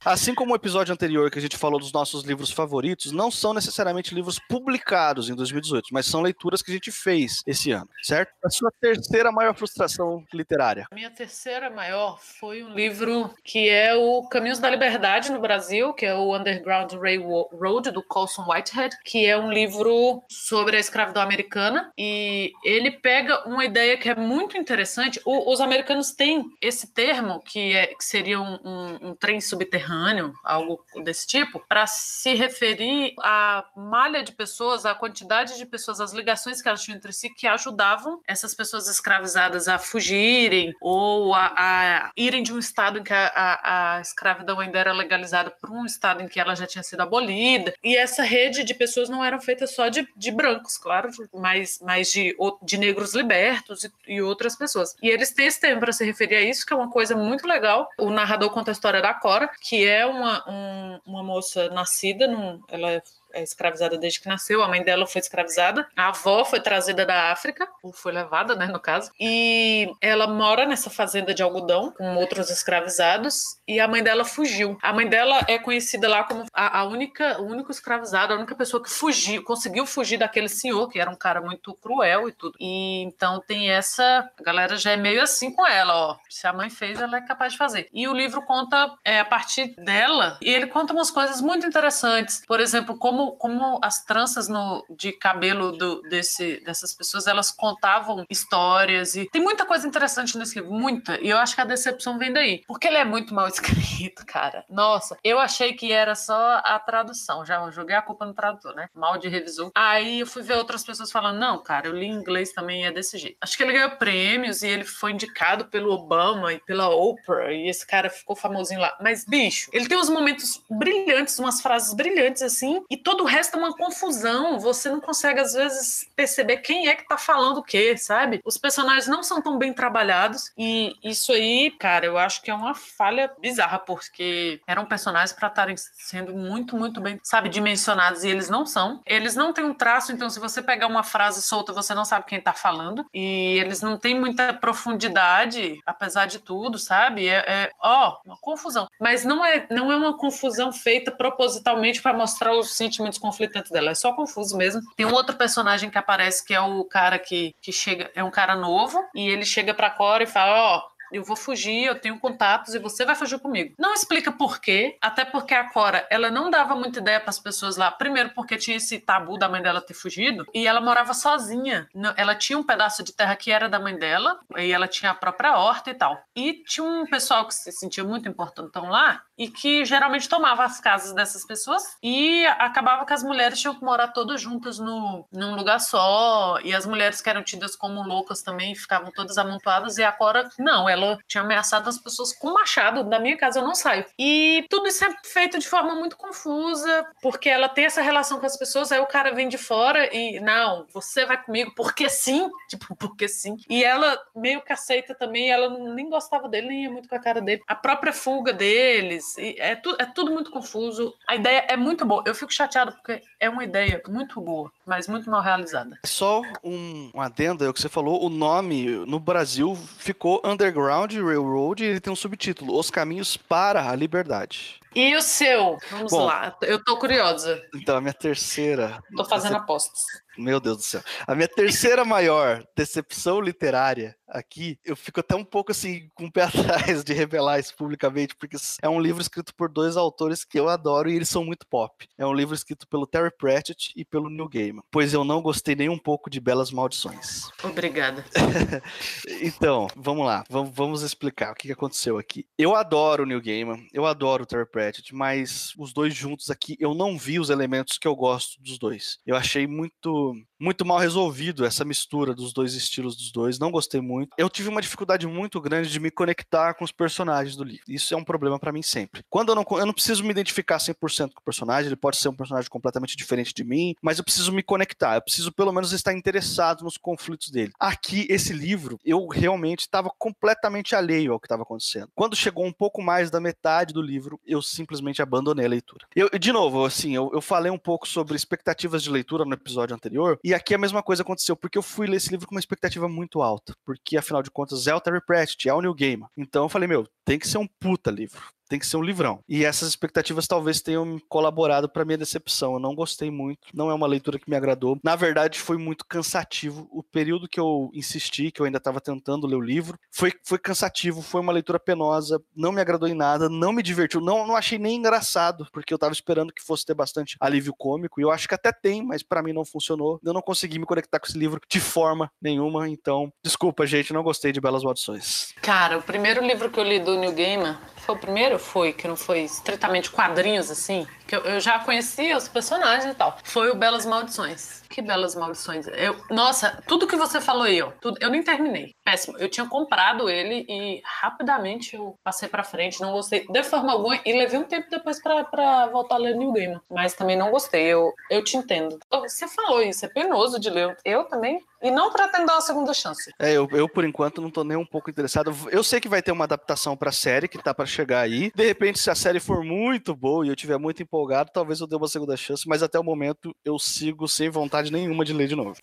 Assim 0.03 0.35
como 0.35 0.53
o 0.53 0.57
episódio 0.57 0.95
anterior 0.95 1.31
que 1.31 1.39
a 1.39 1.43
gente 1.43 1.59
falou 1.59 1.79
dos 1.79 1.93
nossos 1.93 2.25
livros 2.25 2.51
favoritos, 2.51 3.13
não 3.13 3.31
são 3.31 3.53
necessariamente 3.53 4.15
livros 4.15 4.39
publicados 4.49 5.29
em 5.29 5.35
2018, 5.35 5.89
mas 5.93 6.07
são 6.07 6.23
leituras 6.23 6.63
que 6.63 6.71
a 6.71 6.75
gente 6.75 6.91
fez 6.91 7.43
esse 7.47 7.71
ano, 7.71 7.89
certo? 8.03 8.33
A 8.43 8.49
sua 8.49 8.73
terceira 8.81 9.31
maior 9.31 9.55
frustração 9.55 10.25
literária? 10.33 10.87
A 10.91 10.95
minha 10.95 11.11
terceira 11.11 11.69
maior 11.69 12.19
foi 12.19 12.63
um 12.65 12.73
livro 12.75 13.31
que 13.45 13.69
é 13.69 13.95
o 13.95 14.27
Caminhos 14.29 14.59
da 14.59 14.71
Liberdade 14.71 15.31
no 15.31 15.41
Brasil, 15.41 15.93
que 15.93 16.07
é 16.07 16.15
o 16.15 16.35
Underground 16.35 16.93
Railroad 16.95 17.91
do 17.91 18.03
Colson 18.03 18.47
Whitehead, 18.49 18.97
que 19.05 19.27
é 19.27 19.37
um 19.37 19.53
livro 19.53 20.23
sobre 20.31 20.79
a 20.79 20.81
escravidão 20.81 21.23
americana 21.23 21.93
e 21.99 22.53
ele 22.65 22.91
pega 22.91 23.47
uma 23.47 23.65
ideia 23.65 23.99
que 23.99 24.09
é 24.09 24.15
muito 24.15 24.57
interessante. 24.57 25.21
O, 25.27 25.53
os 25.53 25.61
americanos 25.61 26.13
têm 26.13 26.45
esse 26.61 26.93
termo, 26.93 27.40
que, 27.41 27.75
é, 27.75 27.89
que 27.89 28.05
seria 28.05 28.41
um, 28.41 28.59
um, 28.65 29.09
um 29.09 29.15
trem 29.15 29.41
subterrâneo, 29.41 30.33
algo 30.45 30.85
desse 31.03 31.27
tipo, 31.27 31.63
para 31.69 31.87
se 31.87 32.35
referir 32.35 33.15
à 33.21 33.65
malha 33.77 34.23
de 34.23 34.33
pessoas, 34.33 34.87
à 34.87 34.95
quantidade 34.95 35.57
de 35.57 35.67
pessoas, 35.67 36.01
as 36.01 36.13
ligações 36.13 36.61
que 36.61 36.69
elas 36.69 36.83
tinham 36.83 36.97
entre 36.97 37.13
si 37.13 37.31
que 37.31 37.47
ajudavam 37.47 38.21
essas 38.27 38.55
pessoas 38.55 38.89
escravizadas 38.89 39.69
a 39.69 39.79
fugirem 39.79 40.75
ou 40.81 41.35
a, 41.35 41.55
a 41.57 42.11
irem 42.17 42.43
de 42.43 42.53
um 42.53 42.59
estado 42.59 42.99
em 42.99 43.03
que 43.03 43.13
a, 43.13 43.27
a, 43.35 43.97
a 43.97 44.01
escravidão 44.01 44.61
ainda 44.61 44.79
era 44.79 44.93
legalizada 44.93 45.51
para 45.51 45.71
um 45.71 45.85
estado 45.85 46.23
em 46.23 46.29
que 46.29 46.41
ela 46.41 46.55
já 46.55 46.67
tinha 46.67 46.83
sido 46.83 47.01
abolida. 47.01 47.75
E 47.83 47.97
essa 47.97 48.23
rede 48.23 48.65
de 48.65 48.75
pessoas 48.75 49.09
não 49.09 49.25
eram 49.25 49.41
feitas 49.41 49.75
só 49.75 49.89
de, 49.89 50.07
de 50.17 50.31
brancos, 50.31 50.77
claro, 50.77 51.11
mas, 51.33 51.79
mas 51.83 52.11
de, 52.11 52.37
de 52.63 52.79
negros 52.79 53.15
libertos 53.15 53.85
e, 53.85 53.93
e 54.07 54.23
outras 54.23 54.57
pessoas. 54.57 54.95
E 55.03 55.09
eles 55.09 55.33
têm 55.33 55.47
esse 55.47 55.61
termo 55.61 55.81
para 55.81 55.93
se 55.93 56.05
referir 56.05 56.37
a 56.37 56.43
isso, 56.43 56.65
que 56.67 56.73
é 56.73 56.77
uma 56.77 56.91
coisa 56.91 57.15
muito 57.15 57.30
legal. 57.47 57.89
O 57.99 58.11
narrador 58.11 58.51
conta 58.51 58.71
a 58.71 58.73
história 58.73 59.01
da 59.01 59.15
Cora, 59.15 59.51
que 59.61 59.87
é 59.87 60.05
uma, 60.07 60.45
um, 60.49 61.01
uma 61.07 61.23
moça 61.23 61.69
nascida, 61.71 62.27
num, 62.27 62.61
ela 62.69 63.03
é 63.33 63.43
escravizada 63.43 63.97
desde 63.99 64.21
que 64.21 64.29
nasceu, 64.29 64.63
a 64.63 64.69
mãe 64.69 64.83
dela 64.83 65.07
foi 65.07 65.21
escravizada, 65.21 65.89
a 65.97 66.09
avó 66.09 66.45
foi 66.45 66.61
trazida 66.61 67.05
da 67.05 67.31
África, 67.31 67.69
ou 67.83 67.93
foi 67.93 68.13
levada, 68.13 68.55
né, 68.55 68.67
no 68.67 68.81
caso, 68.81 69.11
e 69.19 69.91
ela 70.01 70.27
mora 70.27 70.67
nessa 70.67 70.91
fazenda 70.91 71.35
de 71.35 71.43
algodão 71.43 71.93
com 71.93 72.17
outros 72.17 72.51
escravizados 72.51 73.59
e 73.67 73.81
a 73.81 73.89
mãe 73.89 74.03
dela 74.03 74.25
fugiu. 74.25 74.79
A 74.83 74.93
mãe 74.93 75.09
dela 75.09 75.45
é 75.49 75.59
conhecida 75.59 76.09
lá 76.09 76.25
como 76.25 76.45
a, 76.53 76.81
a 76.81 76.85
única, 76.85 77.41
o 77.41 77.47
único 77.47 77.71
escravizado, 77.71 78.33
a 78.33 78.37
única 78.37 78.55
pessoa 78.55 78.83
que 78.83 78.91
fugiu, 78.91 79.43
conseguiu 79.45 79.87
fugir 79.87 80.19
daquele 80.19 80.49
senhor, 80.49 80.89
que 80.89 81.01
era 81.01 81.11
um 81.11 81.17
cara 81.17 81.41
muito 81.41 81.75
cruel 81.75 82.29
e 82.29 82.33
tudo. 82.33 82.55
E 82.61 83.03
então 83.03 83.41
tem 83.47 83.71
essa, 83.71 84.31
a 84.39 84.43
galera 84.43 84.77
já 84.77 84.93
é 84.93 84.97
meio 84.97 85.23
assim 85.23 85.53
com 85.53 85.67
ela, 85.67 85.95
ó, 85.95 86.17
se 86.29 86.47
a 86.47 86.53
mãe 86.53 86.71
fez, 86.71 87.01
ela 87.01 87.19
é 87.19 87.21
capaz 87.21 87.53
de 87.53 87.59
fazer. 87.59 87.89
E 87.93 88.09
o 88.09 88.15
livro 88.15 88.43
conta 88.43 88.93
é, 89.05 89.21
a 89.21 89.25
partir 89.25 89.75
dela, 89.77 90.39
e 90.43 90.53
ele 90.53 90.67
conta 90.67 90.93
umas 90.93 91.11
coisas 91.11 91.41
muito 91.41 91.67
interessantes, 91.67 92.43
por 92.47 92.61
exemplo, 92.61 92.97
como 92.97 93.20
como, 93.21 93.33
como 93.33 93.79
as 93.83 94.05
tranças 94.05 94.49
no, 94.49 94.85
de 94.89 95.13
cabelo 95.13 95.73
do, 95.73 96.03
desse, 96.03 96.61
dessas 96.65 96.95
pessoas, 96.95 97.27
elas 97.27 97.51
contavam 97.51 98.25
histórias 98.31 99.15
e 99.15 99.29
tem 99.31 99.43
muita 99.43 99.67
coisa 99.67 99.87
interessante 99.87 100.39
nesse 100.39 100.57
livro, 100.59 100.73
muita. 100.73 101.21
E 101.21 101.29
eu 101.29 101.39
acho 101.39 101.55
que 101.55 101.61
a 101.61 101.65
decepção 101.65 102.19
vem 102.19 102.33
daí, 102.33 102.63
porque 102.67 102.89
ele 102.89 102.97
é 102.97 103.05
muito 103.05 103.35
mal 103.35 103.49
escrito, 103.49 104.25
cara. 104.25 104.65
Nossa, 104.69 105.19
eu 105.23 105.39
achei 105.39 105.75
que 105.75 105.93
era 105.93 106.15
só 106.15 106.61
a 106.65 106.79
tradução, 106.79 107.45
já 107.45 107.71
joguei 107.71 107.97
a 107.97 108.03
culpa 108.03 108.25
no 108.25 108.35
tradutor, 108.35 108.75
né? 108.75 108.89
Mal 108.95 109.19
de 109.19 109.29
revisor. 109.29 109.71
Aí 109.75 110.21
eu 110.21 110.27
fui 110.27 110.43
ver 110.43 110.57
outras 110.57 110.85
pessoas 110.85 111.13
falando, 111.13 111.39
não, 111.39 111.63
cara, 111.63 111.89
eu 111.89 111.95
li 111.95 112.07
em 112.07 112.13
inglês 112.13 112.53
também 112.53 112.87
é 112.87 112.93
desse 112.93 113.19
jeito. 113.19 113.37
Acho 113.41 113.57
que 113.57 113.63
ele 113.63 113.73
ganhou 113.73 113.91
prêmios 113.93 114.63
e 114.63 114.69
ele 114.69 114.85
foi 114.85 115.13
indicado 115.13 115.67
pelo 115.67 115.93
Obama 115.93 116.53
e 116.53 116.61
pela 116.61 116.89
Oprah 116.89 117.53
e 117.53 117.69
esse 117.69 117.87
cara 117.87 118.09
ficou 118.09 118.35
famosinho 118.37 118.81
lá. 118.81 118.97
Mas, 119.01 119.25
bicho, 119.25 119.71
ele 119.73 119.89
tem 119.89 119.99
uns 119.99 120.09
momentos 120.09 120.63
brilhantes, 120.71 121.39
umas 121.39 121.61
frases 121.61 121.95
brilhantes 121.95 122.43
assim, 122.43 122.83
e 122.89 122.97
todo 122.97 123.10
o 123.19 123.27
resto 123.27 123.57
é 123.57 123.59
uma 123.59 123.77
confusão. 123.77 124.59
Você 124.59 124.89
não 124.89 125.01
consegue, 125.01 125.41
às 125.41 125.53
vezes, 125.53 126.09
perceber 126.15 126.59
quem 126.59 126.89
é 126.89 126.95
que 126.95 127.09
tá 127.09 127.19
falando 127.19 127.59
o 127.59 127.63
quê, 127.63 127.97
sabe? 127.97 128.41
Os 128.45 128.57
personagens 128.57 129.09
não 129.09 129.23
são 129.23 129.43
tão 129.43 129.59
bem 129.59 129.73
trabalhados. 129.73 130.53
E 130.57 130.97
isso 131.03 131.33
aí, 131.33 131.73
cara, 131.73 132.07
eu 132.07 132.17
acho 132.17 132.43
que 132.43 132.51
é 132.51 132.55
uma 132.55 132.75
falha 132.75 133.33
bizarra, 133.41 133.79
porque 133.79 134.61
eram 134.67 134.87
personagens 134.87 135.33
para 135.33 135.49
estarem 135.49 135.77
sendo 135.77 136.33
muito, 136.33 136.77
muito 136.77 137.01
bem, 137.01 137.21
sabe, 137.25 137.49
dimensionados. 137.49 138.23
E 138.23 138.29
eles 138.29 138.49
não 138.49 138.65
são. 138.65 139.01
Eles 139.05 139.35
não 139.35 139.53
têm 139.53 139.65
um 139.65 139.75
traço, 139.75 140.13
então, 140.13 140.31
se 140.31 140.39
você 140.39 140.63
pegar 140.63 140.87
uma 140.87 141.03
frase 141.03 141.43
solta, 141.43 141.73
você 141.73 141.95
não 141.95 142.05
sabe 142.05 142.27
quem 142.27 142.41
tá 142.41 142.53
falando. 142.53 143.05
E 143.13 143.59
eles 143.59 143.81
não 143.81 143.99
têm 143.99 144.19
muita 144.19 144.55
profundidade, 144.55 145.81
apesar 145.85 146.27
de 146.27 146.39
tudo, 146.39 146.79
sabe? 146.79 147.27
É, 147.29 147.45
é 147.47 147.71
ó, 147.83 148.19
uma 148.25 148.37
confusão. 148.41 148.89
Mas 149.01 149.25
não 149.25 149.45
é, 149.45 149.67
não 149.71 149.91
é 149.91 149.97
uma 149.97 150.17
confusão 150.17 150.73
feita 150.73 151.11
propositalmente 151.11 152.01
para 152.01 152.13
mostrar 152.13 152.55
os 152.55 152.75
sentimentos 152.75 153.00
sentimentos 153.01 153.19
conflitantes 153.19 153.71
dela. 153.71 153.91
É 153.91 153.95
só 153.95 154.13
confuso 154.13 154.57
mesmo. 154.57 154.83
Tem 154.97 155.07
um 155.07 155.15
outro 155.15 155.37
personagem 155.37 155.91
que 155.91 155.99
aparece 155.99 156.45
que 156.45 156.55
é 156.55 156.61
o 156.61 156.85
cara 156.85 157.19
que, 157.19 157.55
que 157.61 157.73
chega, 157.73 158.11
é 158.15 158.23
um 158.23 158.31
cara 158.31 158.55
novo, 158.55 159.03
e 159.15 159.29
ele 159.29 159.45
chega 159.45 159.75
pra 159.75 159.91
Cora 159.91 160.23
e 160.23 160.27
fala: 160.27 160.53
Ó, 160.53 160.77
oh, 160.77 161.01
eu 161.13 161.25
vou 161.25 161.37
fugir, 161.37 161.85
eu 161.85 161.99
tenho 161.99 162.19
contatos 162.19 162.75
e 162.75 162.79
você 162.79 163.05
vai 163.05 163.15
fugir 163.15 163.39
comigo. 163.39 163.75
Não 163.79 163.93
explica 163.93 164.31
por 164.31 164.61
quê, 164.61 164.97
até 165.01 165.25
porque 165.25 165.55
a 165.55 165.69
Cora, 165.69 166.07
ela 166.11 166.31
não 166.31 166.51
dava 166.51 166.75
muita 166.75 167.01
ideia 167.01 167.21
para 167.21 167.31
as 167.31 167.39
pessoas 167.39 167.77
lá. 167.77 167.91
Primeiro 167.91 168.31
porque 168.31 168.57
tinha 168.57 168.77
esse 168.77 168.99
tabu 168.99 169.37
da 169.37 169.49
mãe 169.49 169.63
dela 169.63 169.81
ter 169.81 169.95
fugido 169.95 170.47
e 170.55 170.67
ela 170.67 170.81
morava 170.81 171.13
sozinha. 171.13 171.89
Ela 172.17 172.35
tinha 172.35 172.59
um 172.59 172.63
pedaço 172.63 173.03
de 173.03 173.13
terra 173.13 173.35
que 173.35 173.51
era 173.51 173.69
da 173.69 173.81
mãe 173.81 173.99
dela 173.99 174.39
e 174.57 174.73
ela 174.73 174.87
tinha 174.87 175.11
a 175.11 175.15
própria 175.15 175.59
horta 175.59 175.91
e 175.91 175.95
tal. 175.95 176.23
E 176.37 176.63
tinha 176.65 176.85
um 176.85 177.07
pessoal 177.07 177.47
que 177.47 177.55
se 177.55 177.73
sentia 177.73 178.05
muito 178.05 178.29
importantão 178.29 178.89
lá 178.89 179.23
e 179.41 179.49
que 179.49 179.87
geralmente 179.87 180.29
tomava 180.29 180.65
as 180.65 180.79
casas 180.79 181.15
dessas 181.15 181.47
pessoas 181.47 181.97
e 182.03 182.45
acabava 182.59 183.07
que 183.07 183.13
as 183.15 183.23
mulheres 183.23 183.59
tinham 183.59 183.75
que 183.75 183.83
morar 183.83 184.09
todas 184.09 184.39
juntas 184.39 184.79
no, 184.79 185.27
num 185.33 185.57
lugar 185.57 185.81
só 185.81 186.59
e 186.63 186.75
as 186.75 186.85
mulheres 186.85 187.23
que 187.23 187.31
eram 187.31 187.43
tidas 187.43 187.75
como 187.75 188.03
loucas 188.03 188.43
também 188.43 188.75
ficavam 188.75 189.11
todas 189.11 189.39
amontoadas 189.39 189.97
e 189.97 190.05
a 190.05 190.13
Cora 190.13 190.51
não, 190.59 190.87
ela 190.87 191.19
tinha 191.27 191.43
ameaçado 191.43 191.89
as 191.89 191.97
pessoas 191.97 192.35
com 192.35 192.53
machado. 192.53 193.03
Da 193.03 193.19
minha 193.19 193.37
casa 193.39 193.61
eu 193.61 193.65
não 193.65 193.75
saio. 193.75 194.05
E 194.19 194.67
tudo 194.69 194.87
isso 194.87 195.03
é 195.05 195.09
feito 195.25 195.59
de 195.59 195.67
forma 195.67 195.95
muito 195.95 196.19
confusa, 196.19 197.07
porque 197.23 197.49
ela 197.49 197.69
tem 197.69 197.87
essa 197.87 198.03
relação 198.03 198.39
com 198.39 198.45
as 198.45 198.59
pessoas, 198.59 198.93
aí 198.93 199.01
o 199.01 199.07
cara 199.07 199.33
vem 199.33 199.49
de 199.49 199.57
fora 199.57 200.15
e, 200.15 200.39
não, 200.41 200.87
você 200.93 201.25
vai 201.25 201.43
comigo 201.43 201.73
porque 201.75 202.11
sim, 202.11 202.51
tipo, 202.69 202.95
porque 202.97 203.27
sim. 203.27 203.57
E 203.71 203.83
ela 203.83 204.21
meio 204.37 204.61
que 204.61 204.73
aceita 204.73 205.15
também, 205.15 205.51
ela 205.51 205.71
nem 205.95 206.11
gostava 206.11 206.47
dele, 206.47 206.69
nem 206.69 206.83
ia 206.83 206.91
muito 206.91 207.09
com 207.09 207.15
a 207.15 207.21
cara 207.21 207.41
dele. 207.41 207.63
A 207.67 207.75
própria 207.75 208.13
fuga 208.13 208.53
deles, 208.53 209.30
é, 209.39 209.77
tu, 209.77 209.97
é 209.99 210.07
tudo 210.07 210.33
muito 210.33 210.51
confuso. 210.51 211.15
A 211.27 211.37
ideia 211.37 211.65
é 211.69 211.77
muito 211.77 212.05
boa. 212.05 212.23
Eu 212.27 212.35
fico 212.35 212.53
chateado 212.53 212.93
porque 212.93 213.23
é 213.39 213.49
uma 213.49 213.65
ideia 213.65 214.03
muito 214.09 214.41
boa, 214.41 214.71
mas 214.87 215.09
muito 215.09 215.31
mal 215.31 215.43
realizada. 215.43 215.99
Só 216.05 216.43
um, 216.63 217.11
um 217.15 217.21
adendo, 217.21 217.65
é 217.65 217.69
o 217.69 217.75
que 217.75 217.81
você 217.81 217.89
falou, 217.89 218.25
o 218.25 218.29
nome 218.29 218.87
no 219.07 219.19
Brasil 219.19 219.77
ficou 219.99 220.41
Underground 220.45 221.13
Railroad 221.13 221.85
e 221.85 221.87
ele 221.87 222.01
tem 222.01 222.13
um 222.13 222.17
subtítulo, 222.17 222.79
Os 222.79 222.91
Caminhos 222.91 223.37
para 223.37 223.89
a 223.89 223.95
Liberdade. 223.95 224.81
E 224.95 225.15
o 225.17 225.23
seu? 225.23 225.79
Vamos 225.91 226.11
Bom, 226.11 226.25
lá, 226.25 226.57
eu 226.63 226.83
tô 226.83 226.97
curiosa. 226.97 227.63
Então, 227.75 227.97
a 227.97 228.01
minha 228.01 228.13
terceira. 228.13 229.03
Tô 229.17 229.25
fazendo 229.25 229.57
apostas. 229.57 230.05
Meu 230.37 230.59
Deus 230.59 230.79
do 230.79 230.83
céu. 230.83 231.03
A 231.27 231.35
minha 231.35 231.49
terceira 231.49 232.05
maior 232.05 232.65
decepção 232.77 233.41
literária 233.41 234.17
aqui, 234.31 234.79
eu 234.85 234.97
fico 234.97 235.21
até 235.21 235.35
um 235.35 235.45
pouco 235.45 235.73
assim 235.73 236.09
com 236.15 236.27
o 236.27 236.33
pé 236.33 236.45
atrás 236.95 237.05
de 237.05 237.13
revelar 237.13 237.59
isso 237.59 237.75
publicamente, 237.77 238.35
porque 238.37 238.57
é 238.81 238.89
um 238.89 239.01
livro 239.01 239.21
escrito 239.21 239.55
por 239.55 239.69
dois 239.69 239.97
autores 239.97 240.45
que 240.45 240.59
eu 240.59 240.69
adoro 240.69 241.11
e 241.11 241.17
eles 241.17 241.29
são 241.29 241.45
muito 241.45 241.67
pop. 241.67 242.09
É 242.17 242.27
um 242.27 242.33
livro 242.33 242.55
escrito 242.55 242.87
pelo 242.89 243.07
Terry 243.07 243.31
Pratchett 243.37 243.93
e 243.97 244.05
pelo 244.05 244.31
Neil 244.31 244.49
Gaiman, 244.49 244.83
pois 244.91 245.13
eu 245.13 245.25
não 245.25 245.43
gostei 245.43 245.75
nem 245.75 245.89
um 245.89 245.99
pouco 245.99 246.31
de 246.31 246.41
Belas 246.41 246.71
Maldições. 246.71 247.51
Obrigada. 247.63 248.25
então, 249.43 249.89
vamos 249.97 250.25
lá, 250.25 250.45
vamos, 250.49 250.71
vamos 250.75 251.03
explicar 251.03 251.53
o 251.53 251.55
que 251.55 251.73
aconteceu 251.73 252.19
aqui. 252.19 252.47
Eu 252.57 252.75
adoro 252.75 253.25
o 253.25 253.27
Neil 253.27 253.43
Gaiman, 253.43 253.87
eu 253.93 254.07
adoro 254.07 254.45
o 254.45 254.47
Terry 254.47 254.67
Pratchett, 254.67 254.80
mas 255.13 255.73
os 255.79 255.93
dois 255.93 256.15
juntos 256.15 256.51
aqui, 256.51 256.77
eu 256.79 256.95
não 256.95 257.19
vi 257.19 257.41
os 257.41 257.51
elementos 257.51 257.99
que 257.99 258.07
eu 258.07 258.15
gosto 258.15 258.61
dos 258.63 258.79
dois. 258.79 259.19
Eu 259.27 259.37
achei 259.37 259.67
muito 259.67 260.35
muito 260.59 260.85
mal 260.85 260.99
resolvido 260.99 261.65
essa 261.65 261.87
mistura 261.87 262.35
dos 262.35 262.53
dois 262.53 262.75
estilos 262.75 263.17
dos 263.17 263.33
dois, 263.33 263.59
não 263.59 263.71
gostei 263.71 264.01
muito 264.01 264.21
muito. 264.21 264.35
Eu 264.37 264.51
tive 264.51 264.69
uma 264.69 264.83
dificuldade 264.83 265.27
muito 265.27 265.61
grande 265.61 265.91
de 265.91 266.01
me 266.01 266.11
conectar 266.11 266.75
com 266.75 266.85
os 266.85 266.93
personagens 266.93 267.57
do 267.57 267.65
livro. 267.65 267.85
Isso 267.89 268.13
é 268.13 268.17
um 268.17 268.25
problema 268.25 268.59
para 268.59 268.73
mim 268.73 268.83
sempre. 268.83 269.23
Quando 269.29 269.51
eu 269.51 269.55
não, 269.55 269.65
eu 269.71 269.87
não 269.87 269.95
preciso 269.95 270.23
me 270.25 270.31
identificar 270.31 270.79
100% 270.79 271.33
com 271.33 271.41
o 271.41 271.45
personagem, 271.45 271.87
ele 271.87 271.97
pode 271.97 272.17
ser 272.17 272.29
um 272.29 272.35
personagem 272.35 272.69
completamente 272.69 273.17
diferente 273.17 273.55
de 273.55 273.65
mim, 273.65 273.95
mas 274.03 274.19
eu 274.19 274.25
preciso 274.25 274.53
me 274.53 274.63
conectar, 274.63 275.15
eu 275.15 275.23
preciso 275.23 275.53
pelo 275.53 275.73
menos 275.73 275.93
estar 275.93 276.13
interessado 276.13 276.83
nos 276.83 276.97
conflitos 276.97 277.51
dele. 277.51 277.73
Aqui, 277.79 278.27
esse 278.29 278.53
livro, 278.53 278.99
eu 279.05 279.27
realmente 279.29 279.81
estava 279.81 280.11
completamente 280.19 280.95
alheio 280.95 281.33
ao 281.33 281.41
que 281.41 281.47
estava 281.47 281.63
acontecendo. 281.63 282.11
Quando 282.15 282.37
chegou 282.37 282.65
um 282.65 282.73
pouco 282.73 283.03
mais 283.03 283.31
da 283.31 283.41
metade 283.41 283.95
do 283.95 284.03
livro, 284.03 284.41
eu 284.45 284.61
simplesmente 284.71 285.23
abandonei 285.23 285.67
a 285.67 285.69
leitura. 285.69 286.07
Eu, 286.15 286.29
de 286.39 286.53
novo, 286.53 286.85
assim, 286.85 287.15
eu, 287.15 287.31
eu 287.33 287.41
falei 287.41 287.71
um 287.71 287.79
pouco 287.79 288.07
sobre 288.07 288.37
expectativas 288.37 289.03
de 289.03 289.11
leitura 289.11 289.45
no 289.45 289.55
episódio 289.55 289.95
anterior, 289.95 290.39
e 290.45 290.53
aqui 290.53 290.75
a 290.75 290.79
mesma 290.79 291.03
coisa 291.03 291.23
aconteceu, 291.23 291.57
porque 291.57 291.79
eu 291.79 291.83
fui 291.83 292.07
ler 292.07 292.17
esse 292.17 292.31
livro 292.31 292.47
com 292.47 292.55
uma 292.55 292.61
expectativa 292.61 293.09
muito 293.09 293.43
alta, 293.43 293.75
porque 293.85 294.11
que 294.11 294.17
afinal 294.17 294.43
de 294.43 294.51
contas 294.51 294.89
é 294.89 294.95
o 294.95 295.01
Terry 295.01 295.21
Pratchett, 295.25 295.69
é 295.69 295.75
o 295.75 295.81
Neil 295.81 295.95
Gaiman. 295.95 296.29
Então 296.37 296.65
eu 296.65 296.69
falei, 296.69 296.89
meu, 296.89 297.07
tem 297.25 297.39
que 297.39 297.47
ser 297.47 297.59
um 297.59 297.67
puta 297.79 298.11
livro 298.11 298.43
tem 298.71 298.79
que 298.79 298.87
ser 298.87 298.97
um 298.97 299.03
livrão. 299.03 299.43
E 299.49 299.65
essas 299.65 299.89
expectativas 299.89 300.47
talvez 300.47 300.81
tenham 300.81 301.21
colaborado 301.29 301.89
para 301.89 302.05
minha 302.05 302.17
decepção. 302.17 302.75
Eu 302.75 302.79
não 302.79 302.95
gostei 302.95 303.29
muito, 303.29 303.67
não 303.75 303.91
é 303.91 303.95
uma 303.95 304.07
leitura 304.07 304.39
que 304.39 304.49
me 304.49 304.57
agradou. 304.57 304.97
Na 305.03 305.17
verdade, 305.17 305.59
foi 305.59 305.77
muito 305.77 306.07
cansativo. 306.07 306.89
O 306.93 307.03
período 307.03 307.49
que 307.49 307.59
eu 307.59 307.91
insisti, 307.93 308.53
que 308.53 308.63
eu 308.63 308.67
ainda 308.67 308.79
estava 308.79 309.01
tentando 309.01 309.45
ler 309.49 309.57
o 309.57 309.61
livro, 309.61 309.99
foi, 310.13 310.33
foi 310.45 310.57
cansativo, 310.57 311.21
foi 311.21 311.41
uma 311.41 311.53
leitura 311.53 311.81
penosa, 311.81 312.41
não 312.55 312.71
me 312.71 312.81
agradou 312.81 313.09
em 313.09 313.15
nada, 313.15 313.49
não 313.49 313.73
me 313.73 313.83
divertiu, 313.83 314.21
não, 314.21 314.47
não 314.47 314.55
achei 314.55 314.79
nem 314.79 314.99
engraçado, 314.99 315.67
porque 315.73 315.93
eu 315.93 315.97
estava 315.97 316.13
esperando 316.13 316.53
que 316.53 316.63
fosse 316.63 316.87
ter 316.87 316.95
bastante 316.95 317.37
alívio 317.41 317.75
cômico, 317.77 318.21
e 318.21 318.23
eu 318.23 318.31
acho 318.31 318.47
que 318.47 318.55
até 318.55 318.71
tem, 318.71 319.05
mas 319.05 319.25
para 319.25 319.43
mim 319.43 319.53
não 319.53 319.65
funcionou. 319.65 320.21
Eu 320.25 320.33
não 320.33 320.41
consegui 320.41 320.79
me 320.79 320.87
conectar 320.87 321.19
com 321.19 321.27
esse 321.27 321.37
livro 321.37 321.61
de 321.69 321.81
forma 321.81 322.31
nenhuma, 322.41 322.89
então, 322.89 323.33
desculpa, 323.43 323.85
gente, 323.85 324.13
não 324.13 324.23
gostei 324.23 324.53
de 324.53 324.61
Belas 324.61 324.85
Maldições. 324.85 325.53
Cara, 325.61 325.99
o 325.99 326.03
primeiro 326.03 326.41
livro 326.47 326.71
que 326.71 326.79
eu 326.79 326.85
li 326.85 327.01
do 327.01 327.19
New 327.19 327.33
Gaiman 327.33 327.77
foi 328.11 328.15
o 328.15 328.19
primeiro? 328.19 328.59
Foi, 328.59 328.93
que 328.93 329.07
não 329.07 329.17
foi 329.17 329.41
estritamente 329.41 330.11
quadrinhos 330.11 330.71
assim? 330.71 331.07
Que 331.31 331.37
eu, 331.37 331.43
eu 331.43 331.61
já 331.61 331.79
conhecia 331.79 332.37
os 332.37 332.49
personagens 332.49 333.13
e 333.13 333.15
tal. 333.15 333.39
Foi 333.45 333.71
o 333.71 333.77
Belas 333.77 334.05
Maldições. 334.05 334.81
Que 334.91 335.01
belas 335.01 335.37
maldições. 335.37 335.87
Eu, 335.87 336.17
nossa, 336.29 336.83
tudo 336.85 337.07
que 337.07 337.15
você 337.15 337.41
falou 337.41 337.63
aí, 337.63 337.81
ó. 337.81 337.93
Tudo, 338.01 338.19
eu 338.21 338.29
nem 338.29 338.43
terminei. 338.43 338.93
Péssimo. 339.05 339.39
Eu 339.39 339.49
tinha 339.49 339.65
comprado 339.65 340.29
ele 340.29 340.67
e 340.69 341.01
rapidamente 341.05 341.95
eu 341.95 342.17
passei 342.25 342.49
pra 342.49 342.65
frente. 342.65 343.01
Não 343.01 343.13
gostei 343.13 343.47
de 343.49 343.63
forma 343.63 343.93
alguma 343.93 344.19
e 344.27 344.33
levei 344.33 344.59
um 344.59 344.65
tempo 344.65 344.91
depois 344.91 345.23
pra, 345.23 345.45
pra 345.45 345.87
voltar 345.87 346.17
a 346.17 346.19
ler 346.19 346.35
New 346.35 346.53
Game. 346.53 346.81
Mas 346.91 347.15
também 347.15 347.37
não 347.37 347.53
gostei. 347.53 347.85
Eu, 347.85 348.13
eu 348.29 348.43
te 348.43 348.57
entendo. 348.57 348.99
Você 349.13 349.47
falou 349.47 349.81
isso, 349.81 350.05
é 350.05 350.09
penoso 350.09 350.59
de 350.59 350.69
ler. 350.69 350.97
Eu 351.05 351.23
também. 351.23 351.65
E 351.83 351.91
não 351.91 352.13
pretendo 352.13 352.45
dar 352.45 352.55
uma 352.55 352.61
segunda 352.61 352.93
chance. 352.93 353.33
É, 353.39 353.53
eu, 353.53 353.67
eu 353.71 353.89
por 353.89 354.05
enquanto 354.05 354.43
não 354.43 354.51
tô 354.51 354.63
nem 354.63 354.77
um 354.77 354.85
pouco 354.85 355.09
interessado. 355.09 355.57
Eu 355.71 355.83
sei 355.83 355.99
que 355.99 356.11
vai 356.11 356.21
ter 356.21 356.31
uma 356.31 356.45
adaptação 356.45 356.95
pra 356.95 357.11
série 357.11 357.49
que 357.49 357.63
tá 357.63 357.73
pra 357.73 357.87
chegar 357.87 358.21
aí. 358.21 358.53
De 358.55 358.67
repente, 358.67 358.99
se 358.99 359.09
a 359.09 359.15
série 359.15 359.41
for 359.41 359.65
muito 359.65 360.15
boa 360.15 360.45
e 360.45 360.51
eu 360.51 360.57
tiver 360.57 360.77
muito 360.77 361.03
empolgado, 361.03 361.20
talvez 361.53 361.81
eu 361.81 361.87
dê 361.87 361.97
uma 361.97 362.09
segunda 362.09 362.37
chance. 362.37 362.69
Mas 362.69 362.83
até 362.83 362.99
o 362.99 363.05
momento 363.05 363.55
eu 363.65 363.79
sigo 363.79 364.27
sem 364.29 364.49
vontade 364.49 364.71
vontade 364.71 364.93
nenhuma 364.93 365.25
de 365.25 365.33
ler 365.33 365.49
de 365.49 365.57
novo. 365.57 365.77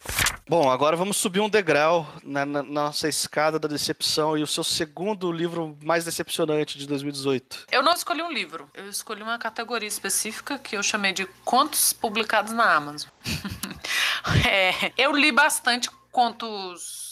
Bom, 0.50 0.70
agora 0.70 0.96
vamos 0.96 1.18
subir 1.18 1.42
um 1.42 1.50
degrau 1.50 2.08
na, 2.24 2.46
na, 2.46 2.64
nossa 2.64 3.10
escada 3.10 3.60
da 3.60 3.68
decepção 3.68 4.38
e 4.38 4.44
o 4.44 4.48
seu 4.48 4.64
segundo 4.64 5.32
livro 5.32 5.78
mais 5.84 6.06
decepcionante 6.06 6.78
de 6.78 6.88
2018. 6.88 7.66
Eu 7.72 7.84
não 7.84 7.94
escolhi 7.94 8.22
um 8.22 8.32
livro, 8.32 8.70
eu 8.74 8.90
escolhi 8.90 9.22
uma 9.22 9.38
categoria 9.38 9.88
específica 9.88 10.58
que 10.58 10.78
eu 10.78 10.84
chamei 10.84 11.12
de 11.12 11.26
contos 11.44 11.92
publicados 11.92 12.54
na 12.54 12.76
Amazon. 12.76 13.10
é, 14.50 14.94
eu 14.98 15.12
li 15.12 15.32
bastante 15.32 15.90
contos 16.12 17.07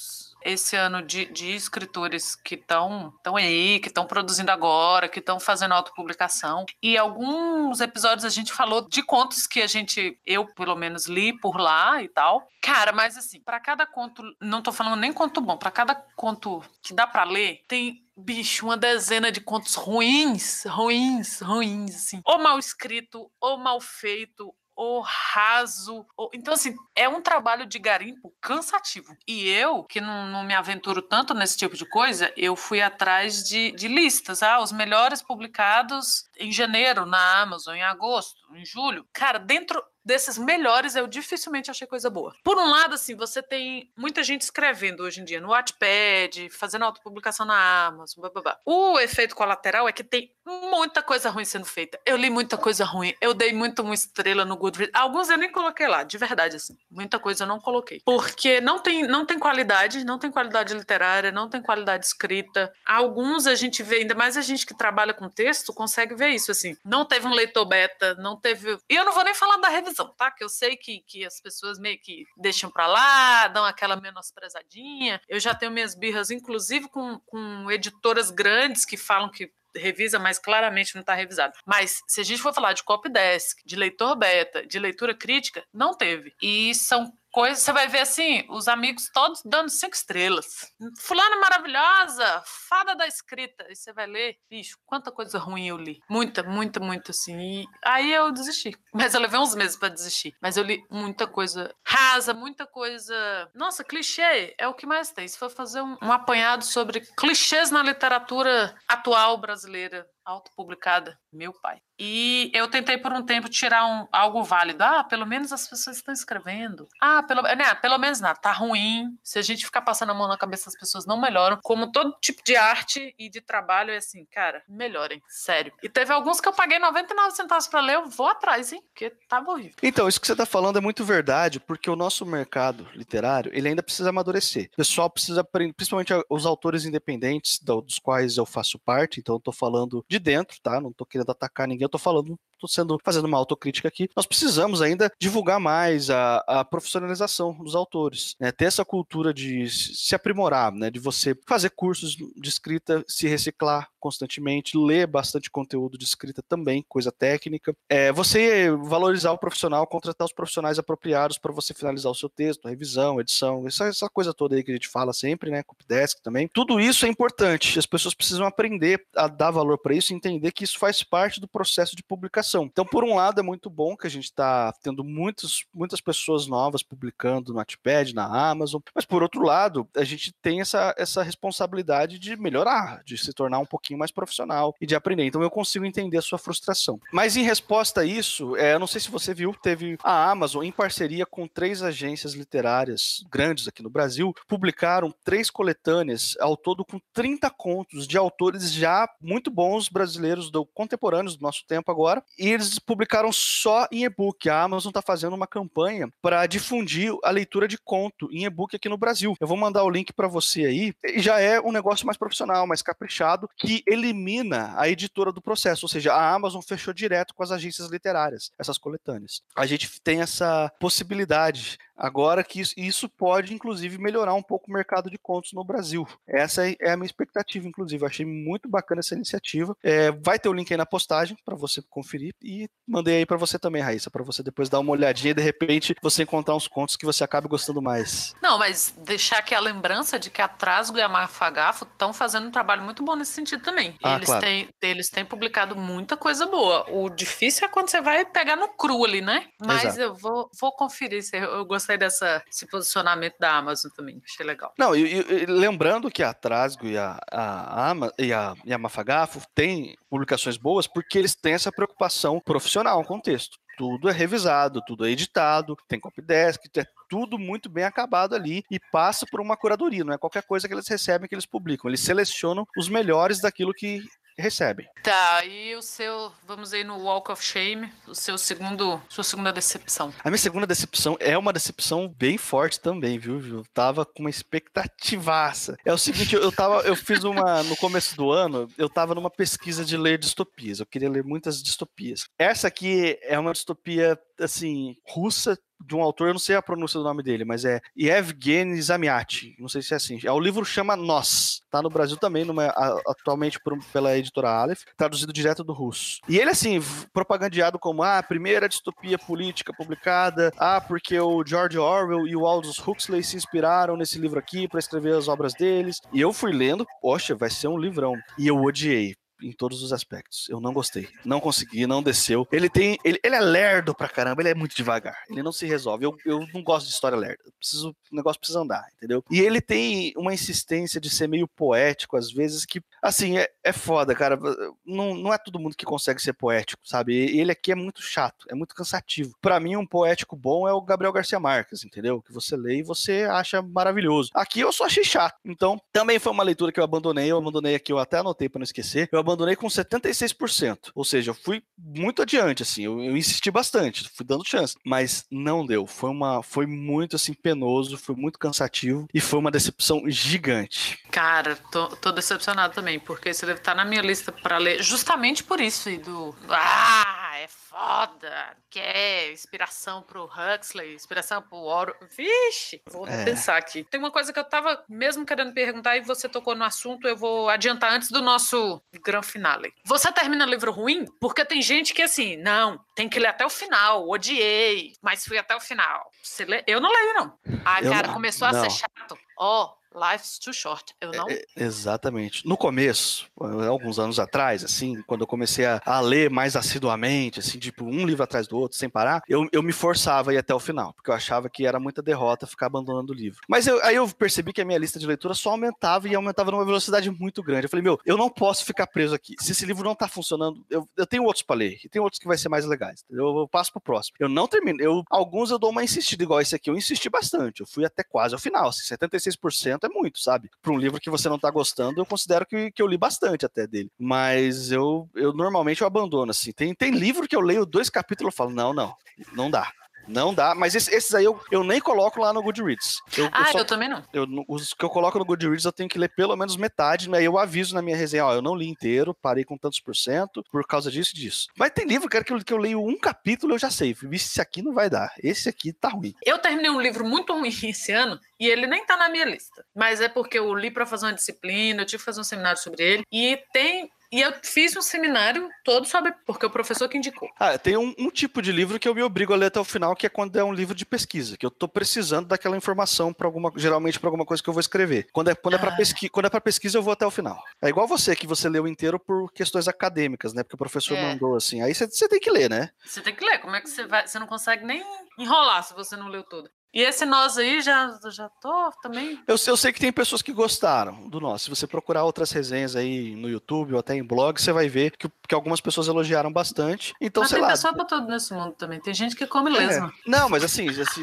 esse 0.46 0.76
ano 0.76 1.02
de, 1.02 1.26
de 1.26 1.56
escritores 1.56 2.36
que 2.36 2.54
estão 2.54 3.12
tão 3.24 3.36
aí, 3.36 3.80
que 3.80 3.88
estão 3.88 4.06
produzindo 4.06 4.52
agora, 4.52 5.10
que 5.10 5.20
estão 5.20 5.40
fazendo 5.40 5.74
autopublicação. 5.74 6.66
E 6.82 6.96
alguns 6.98 7.82
episódios 7.82 8.24
a 8.24 8.30
gente 8.30 8.54
falou 8.54 8.88
de 8.88 9.02
contos 9.02 9.48
que 9.48 9.62
a 9.62 9.68
gente, 9.68 10.20
eu 10.24 10.46
pelo 10.54 10.76
menos, 10.76 11.08
li 11.08 11.34
por 11.34 11.58
lá 11.58 12.02
e 12.04 12.08
tal. 12.08 12.48
Cara, 12.62 12.92
mas 12.92 13.18
assim, 13.18 13.42
para 13.42 13.60
cada 13.60 13.86
conto, 13.88 14.24
não 14.40 14.62
tô 14.62 14.72
falando 14.72 15.00
nem 15.00 15.12
conto 15.12 15.42
bom, 15.42 15.58
para 15.58 15.72
cada 15.72 15.96
conto 16.16 16.64
que 16.84 16.94
dá 16.94 17.08
para 17.08 17.24
ler, 17.24 17.64
tem 17.68 18.06
bicho, 18.18 18.68
uma 18.68 18.78
dezena 18.78 19.32
de 19.32 19.42
contos 19.42 19.76
ruins, 19.76 20.64
ruins, 20.66 21.42
ruins, 21.42 21.96
assim. 21.96 22.22
Ou 22.24 22.40
mal 22.40 22.58
escrito, 22.58 23.30
ou 23.42 23.58
mal 23.58 23.82
feito, 23.82 24.56
ou 24.76 25.02
raso. 25.02 26.06
Ou... 26.18 26.30
Então, 26.34 26.54
assim, 26.54 26.76
é 26.96 27.08
um 27.08 27.22
trabalho 27.22 27.66
de 27.66 27.80
garimpo 27.80 28.34
cansativo. 28.42 29.16
E 29.28 29.48
eu, 29.50 29.84
que 29.84 30.02
não, 30.02 30.28
não, 30.28 30.44
me 30.44 30.54
aventuro 30.54 31.02
tanto 31.02 31.34
nesse 31.34 31.58
tipo 31.58 31.76
de 31.76 31.86
coisa, 31.86 32.32
eu 32.36 32.56
fui 32.56 32.82
atrás 32.82 33.44
de, 33.44 33.72
de 33.72 33.88
listas. 33.88 34.44
Ah, 34.44 34.60
os 34.60 34.72
melhores 34.72 35.22
publicados 35.22 36.30
em 36.38 36.52
janeiro 36.52 37.06
na 37.06 37.42
Amazon, 37.42 37.76
em 37.76 37.84
agosto, 37.84 38.36
em 38.54 38.66
julho. 38.66 39.08
Cara, 39.14 39.40
dentro 39.40 39.82
desses 40.06 40.38
melhores, 40.38 40.96
eu 40.96 41.08
dificilmente 41.08 41.72
achei 41.72 41.88
coisa 41.88 42.12
boa. 42.12 42.36
Por 42.44 42.58
um 42.60 42.70
lado, 42.70 42.94
assim, 42.94 43.16
você 43.16 43.42
tem 43.42 43.92
muita 43.98 44.24
gente 44.24 44.42
escrevendo 44.42 45.02
hoje 45.02 45.20
em 45.20 45.26
dia 45.26 45.42
no 45.42 45.50
Wattpad, 45.50 46.50
fazendo 46.52 46.86
autopublicação 46.86 47.44
na 47.44 47.88
Amazon, 47.88 48.22
blá, 48.22 48.30
blá, 48.30 48.42
blá. 48.44 48.60
O 48.64 49.00
efeito 49.00 49.36
colateral 49.36 49.90
é 49.90 49.92
que 49.92 50.04
tem 50.04 50.32
muita 50.46 51.04
coisa 51.04 51.30
ruim 51.30 51.46
sendo 51.46 51.66
feita. 51.66 52.00
Eu 52.06 52.18
li 52.18 52.30
muita 52.30 52.58
coisa 52.58 52.86
ruim, 52.86 53.14
eu 53.22 53.34
dei 53.34 53.54
muito 53.54 53.82
uma 53.82 53.94
estrela 53.94 54.46
no 54.46 54.56
Goodreads. 54.58 54.94
Alguns 54.96 55.30
eu 55.30 55.38
nem 55.38 55.52
coloquei 55.52 55.88
lá, 55.88 56.04
de 56.04 56.18
verdade, 56.18 56.56
assim. 56.56 56.78
Muita 56.90 57.20
coisa 57.20 57.44
eu 57.44 57.48
não 57.48 57.60
coloquei. 57.60 58.02
Porque 58.06 58.62
não 58.62 58.80
tem, 58.80 59.08
não 59.08 59.26
tem 59.26 59.38
qualidade, 59.38 60.04
não 60.04 60.18
tem 60.18 60.32
qualidade 60.32 60.74
literária, 60.74 61.32
não 61.32 61.50
tem 61.50 61.62
qualidade 61.62 62.06
escrita. 62.06 62.72
Alguns 62.86 63.48
a 63.48 63.56
gente 63.56 63.84
vê, 63.84 63.98
ainda 63.98 64.16
mais 64.16 64.38
a 64.38 64.42
gente 64.42 64.66
que 64.66 64.76
trabalha 64.76 65.14
com 65.14 65.30
texto, 65.30 65.74
consegue 65.74 66.16
ver 66.16 66.30
isso, 66.30 66.52
assim. 66.52 66.76
Não 66.84 67.06
teve 67.06 67.28
um 67.28 67.34
leitor 67.34 67.66
beta, 67.66 68.16
não 68.16 68.40
teve... 68.40 68.78
E 68.90 68.96
eu 68.96 69.06
não 69.06 69.14
vou 69.14 69.24
nem 69.24 69.34
falar 69.34 69.58
da 69.58 69.70
revisão 69.70 70.06
tá? 70.16 70.32
Que 70.32 70.44
eu 70.44 70.50
sei 70.50 70.76
que, 70.76 71.02
que 71.02 71.26
as 71.26 71.40
pessoas 71.40 71.78
meio 71.80 72.00
que 72.00 72.26
deixam 72.38 72.70
para 72.70 72.88
lá, 72.88 73.48
dão 73.48 73.66
aquela 73.66 73.96
menosprezadinha. 73.96 75.22
Eu 75.28 75.40
já 75.40 75.54
tenho 75.54 75.72
minhas 75.72 75.96
birras, 75.96 76.32
inclusive 76.32 76.88
com, 76.90 77.20
com 77.26 77.72
editoras 77.72 78.32
grandes 78.32 78.86
que 78.86 78.98
falam 78.98 79.30
que 79.30 79.52
revisa, 79.76 80.20
mas 80.20 80.40
claramente 80.40 80.96
não 80.96 81.02
está 81.02 81.14
revisado. 81.14 81.54
Mas 81.66 82.02
se 82.08 82.22
a 82.22 82.24
gente 82.24 82.42
for 82.42 82.54
falar 82.54 82.74
de 82.74 82.84
copy 82.84 83.10
desk, 83.10 83.60
de 83.66 83.76
leitor 83.76 84.16
beta, 84.16 84.66
de 84.66 84.80
leitura 84.80 85.14
crítica, 85.14 85.64
não 85.74 85.94
teve. 85.94 86.34
E 86.42 86.74
são 86.76 87.12
coisa, 87.36 87.60
você 87.60 87.74
vai 87.74 87.90
ver 87.90 88.00
assim, 88.00 88.46
os 88.50 88.70
amigos 88.70 89.10
todos 89.14 89.42
dando 89.44 89.70
cinco 89.70 89.94
estrelas. 89.94 90.72
Fulana 90.98 91.36
maravilhosa, 91.36 92.42
fada 92.70 92.96
da 92.96 93.06
escrita. 93.06 93.66
E 93.70 93.76
você 93.76 93.92
vai 93.92 94.08
ler, 94.08 94.38
bicho, 94.50 94.78
quanta 94.86 95.12
coisa 95.12 95.38
ruim 95.38 95.68
eu 95.68 95.76
li. 95.76 96.00
Muita, 96.10 96.44
muita, 96.44 96.80
muita, 96.80 97.12
assim. 97.12 97.38
E 97.38 97.68
aí 97.84 98.14
eu 98.14 98.32
desisti. 98.32 98.72
Mas 98.96 99.14
eu 99.14 99.20
levei 99.20 99.38
uns 99.38 99.54
meses 99.54 99.76
para 99.76 99.90
desistir. 99.90 100.34
Mas 100.42 100.56
eu 100.56 100.64
li 100.64 100.82
muita 100.90 101.28
coisa 101.28 101.76
rasa, 101.86 102.34
muita 102.34 102.66
coisa. 102.66 103.52
Nossa, 103.54 103.84
clichê 103.84 104.56
é 104.58 104.66
o 104.70 104.74
que 104.74 104.86
mais 104.86 105.12
tem. 105.12 105.28
Se 105.28 105.38
for 105.38 105.50
fazer 105.50 105.82
um, 105.82 105.98
um 106.02 106.14
apanhado 106.14 106.64
sobre 106.64 107.02
clichês 107.18 107.70
na 107.70 107.84
literatura 107.84 108.74
atual 108.88 109.38
brasileira, 109.38 110.08
autopublicada, 110.26 111.18
meu 111.32 111.54
pai. 111.54 111.80
E 111.98 112.52
eu 112.54 112.68
tentei 112.68 112.98
por 112.98 113.14
um 113.14 113.22
tempo 113.22 113.50
tirar 113.50 113.86
um, 113.86 114.08
algo 114.12 114.44
válido. 114.44 114.84
Ah, 114.84 115.04
pelo 115.04 115.26
menos 115.26 115.54
as 115.54 115.68
pessoas 115.68 115.98
estão 115.98 116.14
escrevendo. 116.14 116.88
Ah, 117.00 117.24
pelo, 117.24 117.42
né, 117.42 117.74
pelo 117.76 117.98
menos 117.98 118.20
nada. 118.20 118.38
Tá 118.38 118.52
ruim. 118.52 119.18
Se 119.24 119.40
a 119.40 119.42
gente 119.42 119.66
ficar 119.66 119.82
passando 119.82 120.12
a 120.12 120.14
mão 120.14 120.28
na 120.28 120.38
cabeça 120.38 120.66
das 120.66 120.78
pessoas, 120.78 121.06
não 121.06 121.20
melhoram. 121.20 121.58
Como 121.64 121.92
todo 121.92 122.16
tipo 122.20 122.44
de 122.44 122.56
arte 122.56 123.16
e 123.18 123.30
de 123.30 123.40
trabalho, 123.40 123.92
é 123.92 123.98
assim, 123.98 124.26
cara, 124.26 124.62
melhorem. 124.68 125.22
Sério. 125.28 125.72
E 125.82 125.88
teve 125.88 126.12
alguns 126.12 126.42
que 126.42 126.48
eu 126.48 126.54
paguei 126.54 126.80
99 126.80 127.32
centavos 127.32 127.68
para 127.68 127.80
ler. 127.80 127.96
Eu 127.96 128.10
vou 128.10 128.28
atrás, 128.28 128.74
hein? 128.74 128.84
Porque 128.90 129.12
tava 129.30 129.52
horrível. 129.52 129.76
Então, 129.82 130.08
isso 130.08 130.20
que 130.20 130.28
você 130.28 130.36
tá 130.36 130.46
falando 130.46 130.78
é 130.78 130.82
muito 130.82 131.06
verdade, 131.06 131.60
porque 131.60 131.90
o 131.90 131.96
nosso 131.96 132.26
mercado 132.26 132.88
literário, 132.94 133.52
ele 133.54 133.70
ainda 133.70 133.84
precisa 133.84 134.10
amadurecer. 134.10 134.70
O 134.74 134.78
pessoal 134.78 135.10
precisa 135.10 135.44
principalmente 135.44 136.12
os 136.30 136.46
autores 136.46 136.84
independentes, 136.84 137.60
dos 137.60 138.00
quais 138.00 138.36
eu 138.36 138.46
faço 138.46 138.78
parte. 138.78 139.22
Então, 139.22 139.36
eu 139.36 139.40
tô 139.40 139.54
falando 139.54 140.06
de 140.10 140.15
dentro, 140.20 140.58
tá? 140.62 140.80
Não 140.82 140.92
tô 140.94 141.06
querendo 141.06 141.30
atacar 141.32 141.68
ninguém 141.68 141.86
eu 141.86 141.90
tô 141.90 141.98
falando 141.98 142.40
tô 142.60 142.68
sendo 142.68 142.98
fazendo 143.04 143.26
uma 143.26 143.38
autocrítica 143.38 143.88
aqui. 143.88 144.10
Nós 144.16 144.26
precisamos 144.26 144.82
ainda 144.82 145.12
divulgar 145.20 145.60
mais 145.60 146.10
a, 146.10 146.38
a 146.48 146.66
profissionalização 146.66 147.54
dos 147.64 147.76
autores, 147.76 148.36
né? 148.40 148.52
Ter 148.52 148.66
essa 148.66 148.86
cultura 148.86 149.34
de 149.34 149.70
se 149.70 150.16
aprimorar, 150.16 150.72
né? 150.72 150.90
De 150.90 151.00
você 151.00 151.38
fazer 151.48 151.70
cursos 151.72 152.16
de 152.16 152.50
escrita, 152.50 153.04
se 153.08 153.28
reciclar 153.28 153.90
constantemente, 154.00 154.78
ler 154.78 155.08
bastante 155.08 155.50
conteúdo 155.50 155.98
de 155.98 156.06
escrita 156.06 156.44
também, 156.48 156.86
coisa 156.88 157.12
técnica. 157.12 157.76
É, 157.90 158.12
você 158.12 158.70
valorizar 158.70 159.32
o 159.32 159.38
profissional, 159.38 159.88
contratar 159.88 160.26
os 160.26 160.34
profissionais 160.34 160.78
apropriados 160.78 161.40
para 161.40 161.52
você 161.52 161.74
finalizar 161.74 162.12
o 162.12 162.16
seu 162.16 162.30
texto, 162.30 162.68
revisão, 162.68 163.20
edição, 163.20 163.66
essa, 163.68 163.88
essa 163.88 164.08
coisa 164.08 164.32
toda 164.32 164.56
aí 164.56 164.64
que 164.64 164.70
a 164.70 164.76
gente 164.76 164.88
fala 164.88 165.12
sempre, 165.12 165.50
né? 165.50 165.64
Copydesk 165.64 166.22
também. 166.22 166.48
Tudo 166.54 166.80
isso 166.80 167.06
é 167.06 167.10
importante. 167.10 167.80
As 167.80 167.88
pessoas 167.88 168.14
precisam 168.14 168.46
aprender 168.46 169.04
a 169.16 169.28
dar 169.28 169.50
valor 169.50 169.80
para 169.80 169.96
isso 169.96 170.14
e 170.14 170.16
entender 170.16 170.52
que 170.52 170.64
isso 170.64 170.78
faz 170.78 171.02
parte 171.02 171.42
do 171.42 171.48
processo 171.48 171.96
de 171.96 172.04
publicação. 172.04 172.45
Então, 172.66 172.86
por 172.86 173.04
um 173.04 173.16
lado, 173.16 173.40
é 173.40 173.44
muito 173.44 173.70
bom 173.70 173.96
que 173.96 174.08
a 174.08 174.10
gente 174.10 174.26
está 174.26 174.74
tendo 174.82 175.04
muitos, 175.04 175.66
muitas 175.74 176.02
pessoas 176.02 176.48
novas 176.48 176.84
publicando 176.84 177.52
no 177.52 177.60
Notepad, 177.60 178.14
na 178.14 178.26
Amazon, 178.26 178.82
mas 178.94 179.06
por 179.06 179.24
outro 179.24 179.42
lado, 179.42 179.88
a 179.96 180.04
gente 180.04 180.34
tem 180.42 180.62
essa, 180.62 180.94
essa 180.98 181.24
responsabilidade 181.24 182.20
de 182.20 182.36
melhorar, 182.38 183.04
de 183.04 183.18
se 183.18 183.34
tornar 183.34 183.60
um 183.60 183.66
pouquinho 183.66 184.00
mais 184.00 184.12
profissional 184.12 184.76
e 184.80 184.86
de 184.86 184.96
aprender. 184.96 185.26
Então, 185.26 185.42
eu 185.42 185.50
consigo 185.50 185.86
entender 185.86 186.18
a 186.18 186.22
sua 186.22 186.38
frustração. 186.38 187.00
Mas 187.12 187.36
em 187.36 187.44
resposta 187.44 188.02
a 188.02 188.06
isso, 188.06 188.56
é, 188.56 188.74
eu 188.74 188.80
não 188.80 188.88
sei 188.88 189.02
se 189.02 189.10
você 189.10 189.34
viu, 189.34 189.54
teve 189.54 189.98
a 190.04 190.30
Amazon, 190.30 190.64
em 190.64 190.72
parceria 190.72 191.26
com 191.26 191.48
três 191.48 191.82
agências 191.82 192.34
literárias 192.34 193.24
grandes 193.32 193.68
aqui 193.68 193.82
no 193.82 193.90
Brasil, 193.90 194.34
publicaram 194.48 195.14
três 195.24 195.50
coletâneas, 195.50 196.36
ao 196.40 196.58
todo 196.58 196.86
com 196.86 197.00
30 197.14 197.50
contos 197.52 198.08
de 198.08 198.18
autores 198.18 198.72
já 198.72 199.08
muito 199.22 199.50
bons 199.50 199.90
brasileiros, 199.90 200.52
do, 200.52 200.66
contemporâneos 200.66 201.36
do 201.36 201.42
nosso 201.42 201.66
tempo 201.68 201.92
agora, 201.92 202.24
e 202.38 202.50
eles 202.50 202.80
publicaram 202.80 203.32
só 203.32 203.88
em 203.92 204.04
e-book. 204.06 204.50
A 204.50 204.64
Amazon 204.64 204.90
está 204.90 205.02
fazendo 205.02 205.34
uma 205.34 205.48
campanha 205.48 206.10
para 206.22 206.46
difundir 206.46 207.14
a 207.24 207.30
leitura 207.30 207.68
de 207.68 207.78
conto 207.78 208.30
em 208.32 208.46
e-book 208.46 208.76
aqui 208.76 208.90
no 208.90 208.98
Brasil. 208.98 209.36
Eu 209.40 209.48
vou 209.48 209.58
mandar 209.58 209.84
o 209.84 209.90
link 209.90 210.14
para 210.14 210.28
você 210.28 210.66
aí. 210.66 210.94
Já 211.18 211.40
é 211.40 211.60
um 211.60 211.72
negócio 211.72 212.06
mais 212.06 212.18
profissional, 212.18 212.68
mais 212.68 212.82
caprichado, 212.82 213.50
que 213.58 213.84
elimina 213.88 214.74
a 214.78 214.90
editora 214.90 215.32
do 215.32 215.42
processo. 215.42 215.86
Ou 215.86 215.90
seja, 215.90 216.14
a 216.14 216.34
Amazon 216.34 216.62
fechou 216.62 216.94
direto 216.94 217.34
com 217.34 217.44
as 217.44 217.52
agências 217.52 217.90
literárias, 217.90 218.52
essas 218.58 218.78
coletâneas. 218.78 219.42
A 219.56 219.66
gente 219.66 220.02
tem 220.02 220.22
essa 220.22 220.72
possibilidade 220.80 221.78
Agora 221.98 222.44
que 222.44 222.60
isso, 222.60 222.74
isso, 222.76 223.08
pode, 223.08 223.54
inclusive, 223.54 223.98
melhorar 223.98 224.34
um 224.34 224.44
pouco 224.44 224.70
o 224.70 224.74
mercado 224.74 225.10
de 225.10 225.18
contos 225.18 225.54
no 225.54 225.64
Brasil. 225.64 226.06
Essa 226.28 226.70
é, 226.70 226.76
é 226.82 226.92
a 226.92 226.98
minha 226.98 227.06
expectativa, 227.06 227.68
inclusive. 227.68 228.04
Eu 228.04 228.08
achei 228.08 228.26
muito 228.26 228.68
bacana 228.68 229.00
essa 229.00 229.16
iniciativa. 229.16 229.76
É, 229.82 230.12
vai 230.12 230.38
ter 230.38 230.50
o 230.50 230.54
link 230.54 230.70
aí 230.72 230.78
na 230.78 230.86
postagem 230.86 231.38
para 231.46 231.56
você 231.56 231.82
conferir 231.82 232.25
e 232.42 232.68
mandei 232.88 233.18
aí 233.18 233.26
para 233.26 233.38
você 233.38 233.58
também, 233.58 233.82
Raíssa, 233.82 234.12
para 234.12 234.24
você 234.24 234.44
depois 234.44 234.70
dar 234.70 234.80
uma 234.80 234.92
olhadinha 234.92 235.32
e 235.32 235.34
de 235.34 235.42
repente 235.42 235.96
você 236.02 236.24
encontrar 236.24 236.56
uns 236.56 236.68
contos 236.68 236.96
que 236.96 237.06
você 237.06 237.24
acabe 237.24 237.48
gostando 237.48 237.82
mais. 237.82 238.34
Não, 238.42 238.58
mas 238.58 238.94
deixar 238.98 239.40
aqui 239.40 239.56
a 239.56 239.60
lembrança 239.60 240.20
de 240.20 240.30
que 240.30 240.42
a 240.42 240.48
Trasgo 240.48 240.98
e 240.98 241.02
a 241.02 241.10
Mafagafo 241.10 241.86
estão 241.86 242.14
fazendo 242.14 242.48
um 242.48 242.52
trabalho 242.52 242.84
muito 242.84 243.04
bom 243.04 243.16
nesse 243.16 243.32
sentido 243.32 243.64
também. 243.64 243.96
Ah, 244.04 244.16
eles, 244.16 244.28
claro. 244.28 244.42
têm, 244.42 244.70
eles 244.82 245.10
têm 245.10 245.26
publicado 245.26 245.76
muita 245.76 246.16
coisa 246.16 246.46
boa. 246.46 246.86
O 246.90 247.10
difícil 247.10 247.66
é 247.66 247.70
quando 247.70 247.90
você 247.90 248.02
vai 248.02 248.26
pegar 248.26 248.56
no 248.56 248.70
cru 248.70 249.04
ali, 249.04 249.22
né? 249.22 249.48
Mas 249.66 249.86
Exato. 249.86 250.02
eu 250.02 250.16
vou, 250.16 250.50
vou 250.60 250.72
conferir 250.72 251.24
se 251.24 251.38
eu, 251.38 251.44
eu 251.44 251.66
gostei 251.66 251.98
dessa, 251.98 252.44
esse 252.50 252.68
posicionamento 252.68 253.36
da 253.40 253.56
Amazon 253.58 253.92
também. 253.96 254.22
Achei 254.24 254.46
legal. 254.46 254.74
Não, 254.78 254.96
e, 254.96 255.22
e 255.22 255.46
lembrando 255.46 256.12
que 256.12 256.24
a 256.24 256.34
Trasgo 256.34 256.88
e 256.88 256.98
a, 256.98 257.20
a, 257.32 257.92
a, 257.92 257.96
e 258.18 258.34
a, 258.34 258.54
e 258.66 258.74
a 258.74 258.78
Mafagafo 258.78 259.42
têm 259.54 259.96
publicações 260.10 260.58
boas 260.58 260.88
porque 260.88 261.18
eles 261.18 261.36
têm 261.36 261.54
essa 261.54 261.72
preocupação 261.72 262.15
profissional 262.40 263.04
com 263.04 263.18
o 263.18 263.22
texto 263.22 263.58
tudo 263.78 264.10
é 264.10 264.12
revisado, 264.12 264.82
tudo 264.86 265.06
é 265.06 265.12
editado, 265.12 265.76
tem 265.88 266.00
copydesk, 266.00 266.62
é 266.78 266.86
tudo 267.10 267.38
muito 267.38 267.70
bem 267.70 267.84
acabado 267.84 268.36
ali 268.36 268.64
e 268.72 268.80
passa 268.92 269.26
por 269.30 269.40
uma 269.40 269.58
curadoria, 269.58 270.04
não 270.04 270.14
é 270.14 270.18
qualquer 270.18 270.44
coisa 270.44 270.68
que 270.68 270.74
eles 270.74 270.88
recebem 270.88 271.28
que 271.28 271.36
eles 271.36 271.46
publicam. 271.46 271.90
Eles 271.90 272.00
selecionam 272.00 272.66
os 272.78 272.90
melhores 272.90 273.42
daquilo 273.42 273.74
que 273.74 274.02
recebem. 274.38 274.88
Tá, 275.02 275.46
e 275.46 275.76
o 275.76 275.82
seu, 275.82 276.32
vamos 276.46 276.74
aí 276.74 276.84
no 276.84 276.98
Walk 276.98 277.32
of 277.32 277.44
Shame, 277.44 277.92
o 278.08 278.16
seu 278.16 278.38
segundo, 278.38 279.02
sua 279.08 279.24
segunda 279.24 279.52
decepção. 279.52 280.14
A 280.24 280.30
minha 280.30 280.38
segunda 280.38 280.68
decepção 280.68 281.16
é 281.20 281.38
uma 281.38 281.54
decepção 281.54 282.08
bem 282.08 282.38
forte 282.38 282.80
também, 282.80 283.18
viu, 283.18 283.40
viu? 283.40 283.64
Tava 283.74 284.06
com 284.06 284.24
uma 284.24 284.30
expectativaça. 284.30 285.78
É 285.86 285.94
o 285.94 285.98
seguinte, 285.98 286.36
eu 286.36 286.52
tava, 286.52 286.82
eu 286.82 286.96
fiz 286.96 287.24
uma 287.24 287.64
no 287.64 287.76
começo 287.78 288.16
do 288.16 288.32
ano, 288.32 288.68
eu 288.78 288.90
tava 288.90 289.16
numa 289.16 289.30
pesquisa 289.30 289.86
de 289.86 289.96
ler 289.96 290.18
distopias. 290.18 290.80
Eu 290.80 290.86
queria 290.86 291.10
ler 291.10 291.24
muitas 291.24 291.62
distopias. 291.62 292.26
Essa 292.38 292.68
aqui 292.68 293.18
é 293.22 293.38
uma 293.38 293.54
distopia 293.54 294.20
assim, 294.40 294.96
russa, 295.08 295.58
de 295.86 295.96
um 295.96 296.02
autor, 296.02 296.28
eu 296.28 296.34
não 296.34 296.40
sei 296.40 296.56
a 296.56 296.62
pronúncia 296.62 297.00
do 297.00 297.04
nome 297.04 297.22
dele, 297.22 297.46
mas 297.46 297.66
é 297.66 297.80
Yevgeny 297.98 298.82
Zamiati, 298.82 299.56
não 299.60 299.68
sei 299.68 299.82
se 299.82 299.94
é 299.94 299.98
assim. 299.98 300.20
É, 300.24 300.32
o 300.32 300.40
livro 300.40 300.66
chama 300.66 300.96
Nós, 300.96 301.62
tá 301.70 301.82
no 301.82 301.90
Brasil 301.90 302.18
também, 302.18 302.46
numa, 302.46 302.68
atualmente 303.08 303.60
por, 303.60 303.78
pela 303.92 304.18
editora 304.18 304.50
Aleph, 304.50 304.84
traduzido 304.98 305.34
direto 305.34 305.64
do 305.64 305.74
russo. 305.74 306.20
E 306.28 306.38
ele, 306.38 306.50
assim, 306.50 306.80
propagandeado 307.14 307.78
como 307.78 308.04
ah, 308.04 308.20
a 308.20 308.24
primeira 308.24 308.70
distopia 308.70 309.18
política 309.18 309.74
publicada, 309.78 310.52
ah, 310.58 310.82
porque 310.82 311.20
o 311.20 311.46
George 311.46 311.78
Orwell 311.78 312.28
e 312.28 312.36
o 312.36 312.48
Aldous 312.48 312.80
Huxley 312.80 313.24
se 313.24 313.36
inspiraram 313.36 313.98
nesse 313.98 314.18
livro 314.18 314.40
aqui 314.40 314.68
para 314.68 314.80
escrever 314.80 315.16
as 315.16 315.28
obras 315.28 315.54
deles. 315.54 316.00
E 316.14 316.22
eu 316.22 316.34
fui 316.34 316.52
lendo, 316.52 316.88
poxa, 317.02 317.36
vai 317.36 317.50
ser 317.50 317.68
um 317.68 317.78
livrão. 317.78 318.16
E 318.38 318.48
eu 318.48 318.62
odiei 318.62 319.16
em 319.42 319.52
todos 319.52 319.82
os 319.84 319.94
aspectos. 319.94 320.48
Eu 320.50 320.60
não 320.60 320.74
gostei. 320.74 321.08
Não 321.24 321.40
consegui, 321.40 321.86
não 321.86 322.04
desceu. 322.04 322.48
Ele 322.52 322.70
tem. 322.70 322.98
Ele, 323.04 323.20
ele 323.24 323.36
é 323.36 323.40
lerdo 323.40 323.94
pra 323.94 324.08
caramba, 324.08 324.42
ele 324.42 324.50
é 324.50 324.56
muito 324.56 324.76
devagar. 324.76 325.24
Ele 325.30 325.44
não 325.44 325.52
se 325.52 325.66
resolve. 325.66 326.06
Eu, 326.06 326.18
eu 326.26 326.46
não 326.54 326.64
gosto 326.64 326.88
de 326.88 326.94
história 326.94 327.18
lerda. 327.18 327.44
Preciso, 327.60 327.96
o 328.12 328.16
negócio 328.16 328.40
precisa 328.40 328.60
andar, 328.60 328.86
entendeu? 328.96 329.24
E 329.30 329.40
ele 329.40 329.62
tem 329.62 330.14
uma 330.16 330.34
insistência 330.34 331.00
de 331.00 331.10
ser 331.10 331.28
meio 331.28 331.48
poético, 331.48 332.18
às 332.18 332.32
vezes, 332.32 332.66
que, 332.66 332.82
assim, 333.02 333.38
é, 333.38 333.50
é 333.64 333.72
foda, 333.72 334.16
cara. 334.16 334.38
Não, 334.86 335.14
não 335.16 335.34
é 335.34 335.38
todo 335.38 335.60
mundo 335.60 335.76
que 335.76 335.86
consegue 335.86 336.22
ser 336.22 336.34
poético, 336.34 336.82
sabe? 336.84 337.16
Ele 337.16 337.52
aqui 337.52 337.72
é 337.72 337.76
muito 337.76 338.02
chato, 338.02 338.46
é 338.50 338.56
muito 338.56 338.76
cansativo. 338.76 339.36
Para 339.42 339.60
mim, 339.60 339.76
um 339.76 339.86
poético 339.86 340.36
bom 340.36 340.68
é 340.68 340.74
o 340.74 340.82
Gabriel 340.82 341.14
Garcia 341.14 341.40
Marques, 341.40 341.84
entendeu? 341.84 342.22
Que 342.22 342.34
você 342.34 342.56
lê 342.56 342.78
e 342.78 342.84
você 342.84 343.24
acha 343.24 343.62
maravilhoso. 343.62 344.30
Aqui 344.34 344.60
eu 344.60 344.72
só 344.72 344.86
achei 344.86 345.04
chato. 345.04 345.36
Então, 345.44 345.80
também 345.92 346.20
foi 346.20 346.32
uma 346.32 346.44
leitura 346.44 346.72
que 346.72 346.80
eu 346.80 346.84
abandonei. 346.84 347.32
Eu 347.32 347.38
abandonei 347.38 347.76
aqui, 347.76 347.92
eu 347.92 348.00
até 348.00 348.18
anotei 348.18 348.50
para 348.50 348.60
não 348.60 348.64
esquecer. 348.64 349.10
Eu 349.12 349.20
abandonei 349.26 349.56
com 349.56 349.68
76%. 349.68 350.92
Ou 350.94 351.04
seja, 351.04 351.32
eu 351.32 351.36
fui 351.36 351.64
muito 351.78 352.22
adiante, 352.22 352.64
assim, 352.64 352.84
eu, 352.84 353.02
eu, 353.02 353.18
insisti 353.18 353.50
bastante, 353.50 354.10
fui 354.14 354.26
dando 354.26 354.48
chance, 354.48 354.76
mas 354.86 355.26
não 355.32 355.66
deu. 355.66 355.88
Foi 355.88 356.10
uma, 356.10 356.44
foi 356.44 356.66
muito 356.66 357.16
assim 357.16 357.34
penoso, 357.34 357.98
foi 357.98 358.16
muito 358.16 358.38
cansativo 358.38 359.08
e 359.14 359.20
foi 359.20 359.40
uma 359.40 359.52
decepção 359.52 360.04
gigante. 360.08 361.00
Cara, 361.12 361.56
tô, 361.72 361.88
tô 361.88 362.12
decepcionado 362.12 362.74
também, 362.74 363.00
porque 363.00 363.34
você 363.34 363.46
deve 363.46 363.60
estar 363.60 363.76
na 363.76 363.86
minha 363.86 364.02
lista 364.02 364.32
para 364.32 364.58
ler, 364.58 364.84
justamente 364.84 365.44
por 365.44 365.60
isso, 365.60 365.90
do 366.00 366.36
ah, 366.50 367.15
é 367.40 367.48
foda, 367.48 368.58
quer 368.70 369.32
inspiração 369.32 370.02
pro 370.02 370.26
Huxley, 370.26 370.94
inspiração 370.96 371.42
pro 371.42 371.58
Oro. 371.58 371.96
Vixe, 372.16 372.82
vou 372.88 373.08
é. 373.08 373.24
pensar 373.26 373.58
aqui. 373.58 373.84
Tem 373.84 374.00
uma 374.00 374.12
coisa 374.12 374.32
que 374.32 374.40
eu 374.40 374.44
tava 374.44 374.84
mesmo 374.88 375.26
querendo 375.26 375.54
perguntar 375.54 375.98
e 375.98 376.02
você 376.02 376.28
tocou 376.30 376.56
no 376.56 376.64
assunto, 376.64 377.08
eu 377.08 377.16
vou 377.16 377.50
adiantar 377.50 377.92
antes 377.92 378.10
do 378.10 378.22
nosso 378.22 378.82
gran 379.04 379.22
finale. 379.22 379.74
Você 379.86 380.12
termina 380.12 380.46
livro 380.46 380.72
ruim? 380.72 381.06
Porque 381.20 381.46
tem 381.46 381.62
gente 381.62 381.94
que 381.94 382.02
assim, 382.02 382.38
não, 382.38 382.80
tem 382.96 383.10
que 383.10 383.20
ler 383.20 383.28
até 383.28 383.46
o 383.46 383.50
final, 383.50 384.08
odiei, 384.10 384.94
mas 385.02 385.26
fui 385.26 385.38
até 385.38 385.56
o 385.56 385.60
final. 385.60 386.10
Você 386.22 386.46
lê? 386.46 386.64
Eu 386.68 386.80
não 386.80 386.92
leio, 386.92 387.14
não. 387.14 387.40
Ah, 387.66 387.82
eu 387.82 387.92
cara, 387.92 388.08
não, 388.08 388.14
começou 388.14 388.52
não. 388.52 388.60
a 388.60 388.70
ser 388.70 388.72
chato. 388.72 389.18
Ó, 389.38 389.66
oh, 389.66 389.85
Life's 389.96 390.38
too 390.38 390.54
short. 390.54 390.94
Eu 391.00 391.12
não. 391.12 391.30
É, 391.30 391.44
exatamente. 391.56 392.46
No 392.46 392.58
começo, 392.58 393.28
alguns 393.40 393.98
anos 393.98 394.20
atrás, 394.20 394.64
assim, 394.64 395.02
quando 395.04 395.22
eu 395.22 395.28
comecei 395.28 395.66
a, 395.66 395.82
a, 395.86 396.02
ler 396.02 396.30
mais 396.30 396.56
assiduamente, 396.56 397.40
assim, 397.40 397.58
tipo, 397.58 397.86
um 397.86 398.06
livro 398.06 398.24
atrás 398.24 398.48
do 398.48 398.58
outro, 398.58 398.78
sem 398.78 398.90
parar, 398.90 399.24
eu, 399.28 399.48
eu 399.52 399.64
me 399.64 399.72
forçava 399.72 400.32
a 400.32 400.34
ir 400.34 400.38
até 400.38 400.54
o 400.54 400.60
final, 400.60 400.94
porque 400.94 401.10
eu 401.10 401.16
achava 401.16 401.50
que 401.50 401.66
era 401.66 401.80
muita 401.80 402.02
derrota 402.02 402.46
ficar 402.46 402.66
abandonando 402.66 403.14
o 403.14 403.16
livro. 403.16 403.40
Mas 403.48 403.68
eu, 403.68 403.82
aí 403.84 403.96
eu 403.96 404.08
percebi 404.10 404.52
que 404.52 404.62
a 404.62 404.66
minha 404.66 404.78
lista 404.78 405.00
de 405.00 405.08
leitura 405.08 405.34
só 405.34 405.52
aumentava 405.52 406.10
e 406.10 406.16
aumentava 406.16 406.52
numa 406.52 406.66
velocidade 406.66 407.10
muito 407.10 407.42
grande. 407.42 407.66
Eu 407.66 407.70
falei, 407.70 407.84
meu, 407.84 408.00
eu 408.06 408.18
não 408.18 408.30
posso 408.30 408.66
ficar 408.66 408.88
preso 408.88 409.16
aqui. 409.16 409.36
Se 409.40 409.54
esse 409.54 409.66
livro 409.66 409.84
não 409.84 409.96
tá 409.96 410.08
funcionando, 410.08 410.66
eu, 410.70 410.88
eu 410.98 411.08
tenho 411.08 411.24
outros 411.24 411.44
para 411.44 411.56
ler, 411.56 411.80
e 411.84 411.90
tem 411.90 412.02
outros 412.02 412.20
que 412.20 412.28
vai 412.28 412.38
ser 412.38 412.50
mais 412.50 412.66
legais. 412.66 413.06
Eu, 413.10 413.40
eu 413.40 413.48
passo 413.48 413.72
pro 413.72 413.82
próximo. 413.82 414.18
Eu 414.20 414.28
não 414.28 414.48
termino. 414.48 414.82
Eu, 414.82 415.04
alguns 415.10 415.52
eu 415.52 415.60
dou 415.60 415.70
uma 415.70 415.84
insistida, 415.84 416.24
igual 416.24 416.42
esse 416.42 416.56
aqui. 416.56 416.70
Eu 416.70 416.76
insisti 416.76 417.10
bastante. 417.10 417.62
Eu 417.62 417.68
fui 417.68 417.86
até 417.86 418.04
quase 418.04 418.34
ao 418.34 418.40
final. 418.40 418.68
Assim, 418.68 418.82
76% 418.94 419.85
é 419.86 419.90
muito, 419.90 420.20
sabe? 420.20 420.50
Para 420.62 420.72
um 420.72 420.78
livro 420.78 421.00
que 421.00 421.10
você 421.10 421.30
não 421.30 421.40
tá 421.40 421.50
gostando, 421.50 422.00
eu 422.00 422.06
considero 422.06 422.46
que, 422.46 422.72
que 422.72 422.82
eu 422.82 422.88
li 422.88 422.98
bastante 422.98 423.46
até 423.46 423.68
dele. 423.68 423.92
Mas 423.98 424.72
eu, 424.72 425.10
eu 425.16 425.34
normalmente 425.34 425.82
eu 425.82 425.88
abandono, 425.88 426.32
assim. 426.32 426.52
Tem, 426.52 426.74
tem 426.74 426.92
livro 426.92 427.28
que 427.28 427.36
eu 427.36 427.42
leio 427.42 427.66
dois 427.66 427.90
capítulos 427.90 428.34
e 428.34 428.38
falo, 428.38 428.52
não, 428.52 428.74
não, 428.74 428.96
não 429.34 429.50
dá. 429.50 429.72
Não 430.08 430.34
dá, 430.34 430.54
mas 430.56 430.76
esses, 430.76 430.92
esses 430.92 431.14
aí 431.14 431.26
eu, 431.26 431.40
eu 431.52 431.64
nem 431.64 431.80
coloco 431.80 432.20
lá 432.20 432.32
no 432.32 432.42
Goodreads. 432.42 433.02
Eu, 433.18 433.30
ah, 433.32 433.46
eu, 433.48 433.52
só, 433.52 433.58
eu 433.60 433.66
também 433.66 433.90
não. 433.90 434.04
Eu, 434.14 434.28
os 434.48 434.74
que 434.74 434.84
eu 434.84 434.90
coloco 434.90 435.18
no 435.18 435.26
Goodreads 435.26 435.66
eu 435.66 435.72
tenho 435.72 435.90
que 435.90 435.98
ler 435.98 436.10
pelo 436.10 436.36
menos 436.36 436.56
metade, 436.56 437.14
aí 437.14 437.26
eu 437.26 437.38
aviso 437.38 437.74
na 437.76 437.82
minha 437.82 437.98
resenha, 437.98 438.26
ó, 438.26 438.34
eu 438.34 438.42
não 438.42 438.56
li 438.56 438.68
inteiro, 438.68 439.14
parei 439.14 439.44
com 439.44 439.58
tantos 439.58 439.80
por 439.80 439.96
cento, 439.96 440.44
por 440.52 440.66
causa 440.66 440.92
disso 440.92 441.12
e 441.14 441.20
disso. 441.20 441.48
Mas 441.58 441.72
tem 441.72 441.86
livro, 441.86 442.10
cara, 442.10 442.24
que 442.24 442.34
eu, 442.34 442.40
que 442.44 442.54
eu 442.54 442.58
leio 442.58 442.84
um 442.84 442.98
capítulo 442.98 443.54
eu 443.54 443.60
já 443.60 443.70
sei, 443.70 443.96
esse 444.12 444.42
aqui 444.42 444.62
não 444.62 444.74
vai 444.74 444.90
dar, 444.90 445.14
esse 445.24 445.50
aqui 445.50 445.74
tá 445.74 445.90
ruim. 445.90 446.14
Eu 446.26 446.38
terminei 446.40 446.70
um 446.70 446.82
livro 446.82 447.06
muito 447.06 447.34
ruim 447.34 447.50
esse 447.64 447.92
ano, 447.92 448.20
e 448.40 448.48
ele 448.48 448.68
nem 448.68 448.86
tá 448.86 448.98
na 448.98 449.10
minha 449.10 449.26
lista, 449.26 449.66
mas 449.76 450.02
é 450.02 450.10
porque 450.10 450.38
eu 450.38 450.54
li 450.54 450.72
para 450.72 450.86
fazer 450.86 451.06
uma 451.08 451.14
disciplina, 451.14 451.82
eu 451.82 451.86
tive 451.86 452.00
que 452.00 452.06
fazer 452.06 452.22
um 452.22 452.24
seminário 452.26 452.60
sobre 452.60 452.84
ele, 452.84 453.04
e 453.12 453.40
tem 453.52 453.90
e 454.16 454.22
eu 454.22 454.34
fiz 454.42 454.74
um 454.78 454.82
seminário 454.82 455.50
todo 455.62 455.86
sobre. 455.86 456.14
Porque 456.26 456.46
o 456.46 456.50
professor 456.50 456.88
que 456.88 456.98
indicou. 456.98 457.28
Ah, 457.38 457.58
tem 457.58 457.76
um, 457.76 457.94
um, 458.00 458.10
tipo 458.10 458.42
de 458.42 458.50
livro 458.50 458.80
que 458.80 458.88
eu 458.88 458.96
me 458.96 459.04
obrigo 459.04 459.34
a 459.34 459.36
ler 459.36 459.48
até 459.48 459.60
o 459.60 459.66
final, 459.66 459.94
que 459.94 460.06
é 460.06 460.10
quando 460.10 460.38
é 460.38 460.44
um 460.44 460.54
livro 460.54 460.74
de 460.74 460.86
pesquisa, 460.86 461.36
que 461.36 461.46
eu 461.46 461.52
tô 461.52 461.68
precisando 461.68 462.26
daquela 462.26 462.56
informação 462.56 463.12
para 463.12 463.28
alguma. 463.28 463.52
Geralmente 463.58 464.00
para 464.00 464.08
alguma 464.08 464.26
coisa 464.26 464.42
que 464.42 464.48
eu 464.48 464.54
vou 464.54 464.62
escrever. 464.62 465.10
Quando 465.12 465.32
é, 465.32 465.36
quando, 465.36 465.56
é 465.56 465.58
para 465.58 465.74
ah. 465.74 465.76
pesqui, 465.76 466.08
quando 466.08 466.28
é 466.28 466.30
para 466.30 466.40
pesquisa, 466.40 466.78
eu 466.78 466.82
vou 466.82 466.94
até 466.94 467.06
o 467.06 467.12
final. 467.12 467.44
É 467.62 467.68
igual 467.68 467.90
você, 467.90 468.16
que 468.16 468.26
você 468.26 468.48
leu 468.48 468.66
inteiro 468.66 468.98
por 468.98 469.34
questões 469.34 469.68
acadêmicas, 469.68 470.34
né? 470.34 470.44
Porque 470.44 470.56
o 470.56 470.60
professor 470.60 470.96
é. 470.96 471.02
mandou 471.02 471.36
assim. 471.36 471.62
Aí 471.62 471.76
você 471.76 472.08
tem 472.08 472.22
que 472.22 472.32
ler, 472.32 472.50
né? 472.50 472.70
Você 472.86 473.02
tem 473.02 473.14
que 473.14 473.26
ler. 473.26 473.40
Como 473.40 473.54
é 473.54 473.60
que 473.60 473.70
você 473.70 473.86
vai. 473.86 474.08
Você 474.08 474.18
não 474.18 474.28
consegue 474.28 474.66
nem 474.66 474.82
enrolar 475.20 475.62
se 475.62 475.74
você 475.74 475.98
não 475.98 476.08
leu 476.08 476.24
tudo. 476.24 476.50
E 476.76 476.82
esse 476.82 477.06
nós 477.06 477.38
aí 477.38 477.62
já, 477.62 477.98
já 478.12 478.28
tô 478.42 478.70
também. 478.82 479.18
Eu, 479.26 479.38
eu 479.48 479.56
sei 479.56 479.72
que 479.72 479.80
tem 479.80 479.94
pessoas 479.94 480.22
que 480.22 480.34
gostaram 480.34 481.08
do 481.08 481.22
nós. 481.22 481.44
Se 481.44 481.50
você 481.50 481.66
procurar 481.66 482.04
outras 482.04 482.32
resenhas 482.32 482.76
aí 482.76 483.16
no 483.16 483.30
YouTube 483.30 483.72
ou 483.74 483.80
até 483.80 483.96
em 483.96 484.04
blog, 484.04 484.42
você 484.42 484.52
vai 484.52 484.68
ver 484.68 484.92
que, 484.92 485.10
que 485.26 485.34
algumas 485.34 485.62
pessoas 485.62 485.88
elogiaram 485.88 486.34
bastante. 486.34 486.94
Então, 487.00 487.22
mas 487.22 487.30
sei 487.30 487.38
tem 487.38 487.44
lá. 487.44 487.52
pessoa 487.52 487.74
pra 487.74 487.86
todo 487.86 488.06
nesse 488.08 488.34
mundo 488.34 488.52
também. 488.56 488.82
Tem 488.82 488.94
gente 488.94 489.16
que 489.16 489.26
come 489.26 489.50
lesma. 489.50 489.88
É. 489.88 490.10
Não, 490.10 490.28
mas 490.28 490.44
assim, 490.44 490.68
assim 490.68 491.02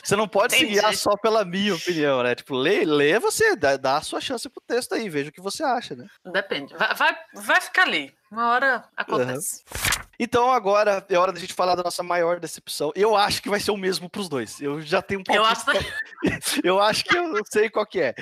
você 0.00 0.14
não 0.14 0.28
pode 0.28 0.54
se 0.54 0.64
guiar 0.64 0.94
só 0.94 1.16
pela 1.16 1.44
minha 1.44 1.74
opinião, 1.74 2.22
né? 2.22 2.36
Tipo, 2.36 2.54
lê, 2.54 2.84
lê 2.84 3.18
você, 3.18 3.56
dá, 3.56 3.76
dá 3.76 3.96
a 3.96 4.02
sua 4.02 4.20
chance 4.20 4.48
pro 4.48 4.62
texto 4.64 4.94
aí, 4.94 5.08
veja 5.08 5.30
o 5.30 5.32
que 5.32 5.40
você 5.40 5.64
acha, 5.64 5.96
né? 5.96 6.06
Depende. 6.32 6.76
Vai, 6.76 6.94
vai, 6.94 7.16
vai 7.34 7.60
ficar 7.60 7.82
ali. 7.82 8.14
Uma 8.30 8.50
hora 8.50 8.84
acontece. 8.96 9.64
Uhum. 9.72 9.88
Então 10.20 10.50
agora 10.50 11.04
é 11.08 11.16
hora 11.16 11.32
da 11.32 11.38
gente 11.38 11.54
falar 11.54 11.76
da 11.76 11.82
nossa 11.82 12.02
maior 12.02 12.40
decepção. 12.40 12.92
Eu 12.94 13.14
acho 13.16 13.40
que 13.40 13.48
vai 13.48 13.60
ser 13.60 13.70
o 13.70 13.76
mesmo 13.76 14.10
para 14.10 14.20
os 14.20 14.28
dois. 14.28 14.60
Eu 14.60 14.80
já 14.80 15.00
tenho 15.00 15.20
um 15.20 15.24
pouco. 15.24 15.38
Eu 15.38 15.44
acho, 15.44 15.64
eu 16.64 16.80
acho 16.80 17.04
que 17.04 17.16
eu 17.16 17.42
sei 17.50 17.70
qual 17.70 17.86
que 17.86 18.00
é. 18.00 18.14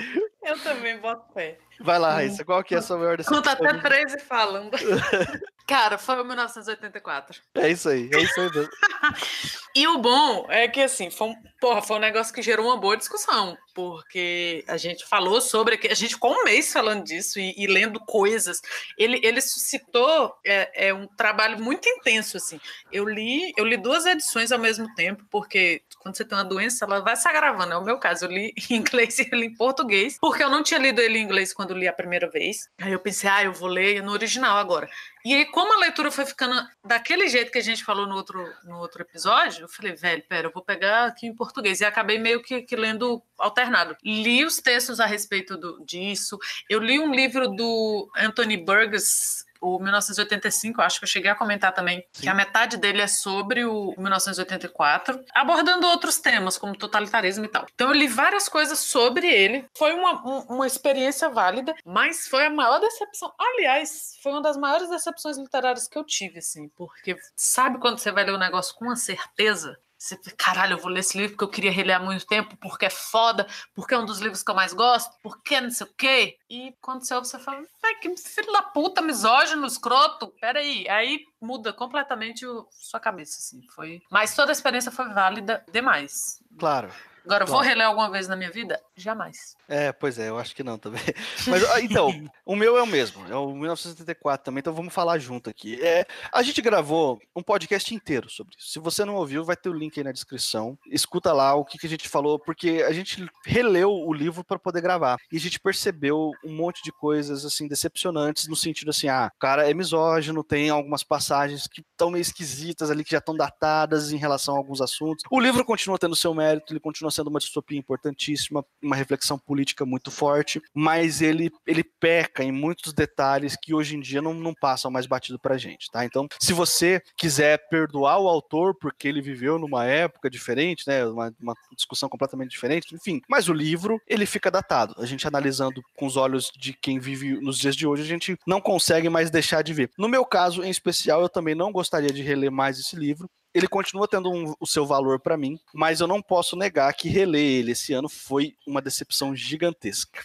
Eu 0.56 0.58
também 0.60 0.96
boto 0.98 1.24
pé. 1.34 1.58
Vai 1.80 1.98
lá, 1.98 2.14
Raíssa, 2.14 2.44
qual 2.44 2.62
que 2.62 2.74
é 2.74 2.78
a 2.78 2.82
sua 2.82 2.96
maior 2.96 3.16
decepção? 3.16 3.42
Conta 3.42 3.52
até 3.52 3.78
13 3.78 4.20
falando. 4.20 4.70
Cara, 5.66 5.98
foi 5.98 6.22
1984. 6.22 7.42
É 7.56 7.68
isso 7.68 7.88
aí, 7.88 8.08
é 8.14 8.20
isso 8.20 8.40
aí 8.40 8.50
mesmo. 8.52 8.70
e 9.74 9.86
o 9.88 9.98
bom 9.98 10.46
é 10.48 10.68
que, 10.68 10.80
assim, 10.80 11.10
foi 11.10 11.28
um, 11.28 11.34
porra, 11.60 11.82
foi 11.82 11.96
um 11.96 12.00
negócio 12.00 12.32
que 12.32 12.40
gerou 12.40 12.66
uma 12.66 12.76
boa 12.76 12.96
discussão, 12.96 13.58
porque 13.74 14.64
a 14.68 14.76
gente 14.76 15.04
falou 15.04 15.40
sobre, 15.40 15.80
a 15.90 15.94
gente 15.94 16.14
ficou 16.14 16.32
um 16.32 16.44
mês 16.44 16.72
falando 16.72 17.02
disso 17.02 17.40
e, 17.40 17.52
e 17.58 17.66
lendo 17.66 17.98
coisas. 17.98 18.60
Ele, 18.96 19.20
ele 19.24 19.40
suscitou 19.40 20.32
é, 20.46 20.88
é, 20.88 20.94
um 20.94 21.08
trabalho 21.08 21.60
muito 21.60 21.88
intenso, 21.88 22.36
assim. 22.36 22.60
Eu 22.92 23.04
li, 23.06 23.52
eu 23.56 23.64
li 23.64 23.76
duas 23.76 24.06
edições 24.06 24.52
ao 24.52 24.58
mesmo 24.60 24.86
tempo, 24.94 25.24
porque 25.28 25.82
quando 26.06 26.16
você 26.16 26.24
tem 26.24 26.38
uma 26.38 26.44
doença, 26.44 26.84
ela 26.84 27.00
vai 27.00 27.16
se 27.16 27.28
agravando. 27.28 27.72
É 27.72 27.76
o 27.76 27.84
meu 27.84 27.98
caso, 27.98 28.26
eu 28.26 28.30
li 28.30 28.54
em 28.70 28.76
inglês 28.78 29.18
e 29.18 29.28
li 29.32 29.46
em 29.46 29.54
português, 29.54 30.16
porque 30.20 30.42
eu 30.42 30.48
não 30.48 30.62
tinha 30.62 30.78
lido 30.78 31.00
ele 31.00 31.18
em 31.18 31.22
inglês 31.22 31.52
quando 31.52 31.74
li 31.74 31.88
a 31.88 31.92
primeira 31.92 32.30
vez. 32.30 32.68
Aí 32.78 32.92
eu 32.92 33.00
pensei, 33.00 33.28
ah, 33.28 33.42
eu 33.42 33.52
vou 33.52 33.68
ler 33.68 34.02
no 34.04 34.12
original 34.12 34.56
agora. 34.56 34.88
E 35.24 35.34
aí, 35.34 35.44
como 35.46 35.74
a 35.74 35.78
leitura 35.78 36.12
foi 36.12 36.24
ficando 36.24 36.54
daquele 36.84 37.28
jeito 37.28 37.50
que 37.50 37.58
a 37.58 37.62
gente 37.62 37.82
falou 37.82 38.06
no 38.06 38.14
outro, 38.14 38.40
no 38.62 38.78
outro 38.78 39.02
episódio, 39.02 39.64
eu 39.64 39.68
falei, 39.68 39.92
velho, 39.96 40.22
pera, 40.28 40.46
eu 40.46 40.52
vou 40.52 40.62
pegar 40.62 41.06
aqui 41.06 41.26
em 41.26 41.34
português. 41.34 41.80
E 41.80 41.84
acabei 41.84 42.16
meio 42.16 42.40
que, 42.40 42.62
que 42.62 42.76
lendo 42.76 43.20
alternado. 43.36 43.96
Li 44.04 44.44
os 44.44 44.58
textos 44.58 45.00
a 45.00 45.06
respeito 45.06 45.56
do, 45.56 45.84
disso. 45.84 46.38
Eu 46.70 46.78
li 46.78 47.00
um 47.00 47.12
livro 47.12 47.48
do 47.48 48.08
Anthony 48.16 48.56
Burgess, 48.56 49.44
o 49.74 49.78
1985, 49.80 50.80
acho 50.80 50.98
que 50.98 51.04
eu 51.04 51.08
cheguei 51.08 51.30
a 51.30 51.34
comentar 51.34 51.72
também, 51.72 52.04
Sim. 52.12 52.22
que 52.22 52.28
a 52.28 52.34
metade 52.34 52.76
dele 52.76 53.02
é 53.02 53.06
sobre 53.06 53.64
o 53.64 53.94
1984, 53.98 55.24
abordando 55.34 55.86
outros 55.86 56.18
temas, 56.18 56.56
como 56.56 56.76
totalitarismo 56.76 57.44
e 57.44 57.48
tal. 57.48 57.66
Então 57.74 57.88
eu 57.88 57.94
li 57.94 58.06
várias 58.06 58.48
coisas 58.48 58.78
sobre 58.78 59.26
ele. 59.26 59.66
Foi 59.76 59.92
uma, 59.92 60.22
uma 60.48 60.66
experiência 60.66 61.28
válida, 61.28 61.74
mas 61.84 62.26
foi 62.28 62.46
a 62.46 62.50
maior 62.50 62.78
decepção. 62.78 63.32
Aliás, 63.38 64.16
foi 64.22 64.32
uma 64.32 64.42
das 64.42 64.56
maiores 64.56 64.88
decepções 64.88 65.36
literárias 65.38 65.88
que 65.88 65.98
eu 65.98 66.04
tive, 66.04 66.38
assim, 66.38 66.68
porque 66.76 67.16
sabe 67.34 67.78
quando 67.78 67.98
você 67.98 68.12
vai 68.12 68.24
ler 68.24 68.32
o 68.32 68.36
um 68.36 68.38
negócio 68.38 68.74
com 68.74 68.86
uma 68.86 68.96
certeza? 68.96 69.76
Você, 69.98 70.16
caralho, 70.36 70.74
eu 70.74 70.78
vou 70.78 70.90
ler 70.90 71.00
esse 71.00 71.16
livro 71.16 71.32
porque 71.36 71.44
eu 71.44 71.50
queria 71.50 71.72
reler 71.72 71.96
há 71.96 72.00
muito 72.00 72.26
tempo, 72.26 72.56
porque 72.58 72.86
é 72.86 72.90
foda, 72.90 73.46
porque 73.74 73.94
é 73.94 73.98
um 73.98 74.04
dos 74.04 74.18
livros 74.18 74.42
que 74.42 74.50
eu 74.50 74.54
mais 74.54 74.72
gosto, 74.72 75.12
porque 75.22 75.60
não 75.60 75.70
sei 75.70 75.86
o 75.86 75.94
quê. 75.96 76.38
E 76.50 76.74
quando 76.80 77.04
você 77.04 77.14
ouve, 77.14 77.26
você 77.26 77.38
fala, 77.38 77.62
que 78.00 78.16
filho 78.16 78.52
da 78.52 78.62
puta, 78.62 79.00
misógino, 79.00 79.66
escroto, 79.66 80.28
peraí. 80.40 80.88
Aí 80.88 81.24
muda 81.40 81.72
completamente 81.72 82.46
o, 82.46 82.66
sua 82.70 83.00
cabeça, 83.00 83.38
assim. 83.38 83.62
Foi... 83.74 84.00
Mas 84.10 84.34
toda 84.34 84.50
a 84.50 84.54
experiência 84.54 84.90
foi 84.90 85.08
válida 85.08 85.64
demais. 85.72 86.42
Claro. 86.58 86.90
Agora, 87.26 87.44
vou 87.44 87.60
reler 87.60 87.84
alguma 87.84 88.08
vez 88.08 88.28
na 88.28 88.36
minha 88.36 88.52
vida? 88.52 88.80
Jamais. 88.94 89.56
É, 89.68 89.90
pois 89.90 90.16
é, 90.16 90.28
eu 90.28 90.38
acho 90.38 90.54
que 90.54 90.62
não 90.62 90.78
também. 90.78 91.02
Mas, 91.48 91.62
então, 91.82 92.08
o 92.44 92.54
meu 92.54 92.78
é 92.78 92.82
o 92.82 92.86
mesmo, 92.86 93.26
é 93.28 93.34
o 93.34 93.52
1974 93.52 94.44
também, 94.44 94.60
então 94.60 94.72
vamos 94.72 94.94
falar 94.94 95.18
junto 95.18 95.50
aqui. 95.50 95.76
É, 95.82 96.06
a 96.32 96.40
gente 96.44 96.62
gravou 96.62 97.20
um 97.34 97.42
podcast 97.42 97.92
inteiro 97.92 98.30
sobre 98.30 98.54
isso. 98.56 98.74
Se 98.74 98.78
você 98.78 99.04
não 99.04 99.16
ouviu, 99.16 99.44
vai 99.44 99.56
ter 99.56 99.68
o 99.68 99.72
link 99.72 99.98
aí 99.98 100.04
na 100.04 100.12
descrição. 100.12 100.78
Escuta 100.86 101.32
lá 101.32 101.52
o 101.54 101.64
que, 101.64 101.78
que 101.78 101.86
a 101.86 101.90
gente 101.90 102.08
falou, 102.08 102.38
porque 102.38 102.84
a 102.86 102.92
gente 102.92 103.28
releu 103.44 103.90
o 103.90 104.14
livro 104.14 104.44
para 104.44 104.58
poder 104.58 104.80
gravar. 104.80 105.16
E 105.32 105.36
a 105.36 105.40
gente 105.40 105.58
percebeu 105.58 106.30
um 106.44 106.54
monte 106.54 106.80
de 106.84 106.92
coisas, 106.92 107.44
assim, 107.44 107.66
decepcionantes, 107.66 108.46
no 108.46 108.54
sentido 108.54 108.90
assim, 108.90 109.08
ah, 109.08 109.32
o 109.34 109.38
cara 109.40 109.68
é 109.68 109.74
misógino, 109.74 110.44
tem 110.44 110.70
algumas 110.70 111.02
passagens 111.02 111.66
que 111.66 111.80
estão 111.80 112.08
meio 112.08 112.22
esquisitas 112.22 112.88
ali, 112.88 113.02
que 113.02 113.10
já 113.10 113.18
estão 113.18 113.36
datadas 113.36 114.12
em 114.12 114.16
relação 114.16 114.54
a 114.54 114.58
alguns 114.58 114.80
assuntos. 114.80 115.24
O 115.28 115.40
livro 115.40 115.64
continua 115.64 115.98
tendo 115.98 116.14
seu 116.14 116.32
mérito, 116.32 116.72
ele 116.72 116.78
continua 116.78 117.10
sendo 117.16 117.28
uma 117.28 117.40
distopia 117.40 117.78
importantíssima, 117.78 118.64
uma 118.82 118.96
reflexão 118.96 119.38
política 119.38 119.84
muito 119.84 120.10
forte, 120.10 120.60
mas 120.74 121.20
ele, 121.20 121.50
ele 121.66 121.82
peca 121.82 122.44
em 122.44 122.52
muitos 122.52 122.92
detalhes 122.92 123.56
que 123.60 123.74
hoje 123.74 123.96
em 123.96 124.00
dia 124.00 124.22
não, 124.22 124.34
não 124.34 124.54
passam 124.54 124.90
mais 124.90 125.06
batido 125.06 125.38
pra 125.38 125.58
gente, 125.58 125.90
tá? 125.90 126.04
Então, 126.04 126.28
se 126.40 126.52
você 126.52 127.02
quiser 127.16 127.68
perdoar 127.68 128.18
o 128.18 128.28
autor 128.28 128.74
porque 128.78 129.08
ele 129.08 129.20
viveu 129.20 129.58
numa 129.58 129.84
época 129.84 130.30
diferente, 130.30 130.84
né, 130.86 131.04
uma, 131.06 131.34
uma 131.40 131.54
discussão 131.74 132.08
completamente 132.08 132.50
diferente, 132.50 132.94
enfim, 132.94 133.20
mas 133.28 133.48
o 133.48 133.52
livro, 133.52 134.00
ele 134.06 134.26
fica 134.26 134.50
datado. 134.50 134.94
A 134.98 135.06
gente 135.06 135.26
analisando 135.26 135.82
com 135.96 136.06
os 136.06 136.16
olhos 136.16 136.50
de 136.56 136.72
quem 136.72 136.98
vive 136.98 137.40
nos 137.40 137.58
dias 137.58 137.74
de 137.74 137.86
hoje, 137.86 138.02
a 138.02 138.06
gente 138.06 138.38
não 138.46 138.60
consegue 138.60 139.08
mais 139.08 139.30
deixar 139.30 139.62
de 139.62 139.72
ver. 139.72 139.90
No 139.98 140.08
meu 140.08 140.24
caso, 140.24 140.62
em 140.62 140.70
especial, 140.70 141.22
eu 141.22 141.28
também 141.28 141.54
não 141.54 141.72
gostaria 141.72 142.10
de 142.10 142.22
reler 142.22 142.50
mais 142.50 142.78
esse 142.78 142.96
livro, 142.96 143.28
ele 143.56 143.66
continua 143.66 144.06
tendo 144.06 144.30
um, 144.30 144.54
o 144.60 144.66
seu 144.66 144.84
valor 144.84 145.18
para 145.18 145.34
mim, 145.34 145.58
mas 145.72 146.00
eu 146.00 146.06
não 146.06 146.20
posso 146.20 146.54
negar 146.54 146.92
que 146.92 147.08
reler 147.08 147.40
ele 147.40 147.72
esse 147.72 147.94
ano 147.94 148.06
foi 148.06 148.54
uma 148.66 148.82
decepção 148.82 149.34
gigantesca. 149.34 150.22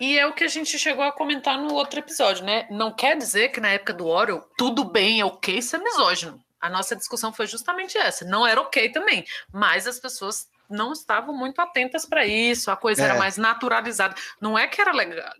E 0.00 0.18
é 0.18 0.26
o 0.26 0.32
que 0.32 0.42
a 0.42 0.48
gente 0.48 0.78
chegou 0.78 1.04
a 1.04 1.12
comentar 1.12 1.58
no 1.58 1.74
outro 1.74 1.98
episódio, 1.98 2.44
né? 2.44 2.66
Não 2.70 2.90
quer 2.90 3.16
dizer 3.16 3.50
que 3.50 3.60
na 3.60 3.68
época 3.68 3.92
do 3.92 4.06
Orwell 4.06 4.42
tudo 4.56 4.84
bem, 4.84 5.20
é 5.20 5.24
ok 5.24 5.60
ser 5.60 5.78
misógino. 5.78 6.40
A 6.58 6.70
nossa 6.70 6.96
discussão 6.96 7.30
foi 7.30 7.46
justamente 7.46 7.98
essa. 7.98 8.24
Não 8.24 8.46
era 8.46 8.60
ok 8.60 8.90
também, 8.90 9.22
mas 9.52 9.86
as 9.86 9.98
pessoas 9.98 10.48
não 10.72 10.92
estavam 10.92 11.36
muito 11.36 11.60
atentas 11.60 12.04
para 12.04 12.26
isso, 12.26 12.70
a 12.70 12.76
coisa 12.76 13.02
é. 13.02 13.04
era 13.06 13.18
mais 13.18 13.36
naturalizada. 13.36 14.14
Não 14.40 14.58
é 14.58 14.66
que 14.66 14.80
era 14.80 14.92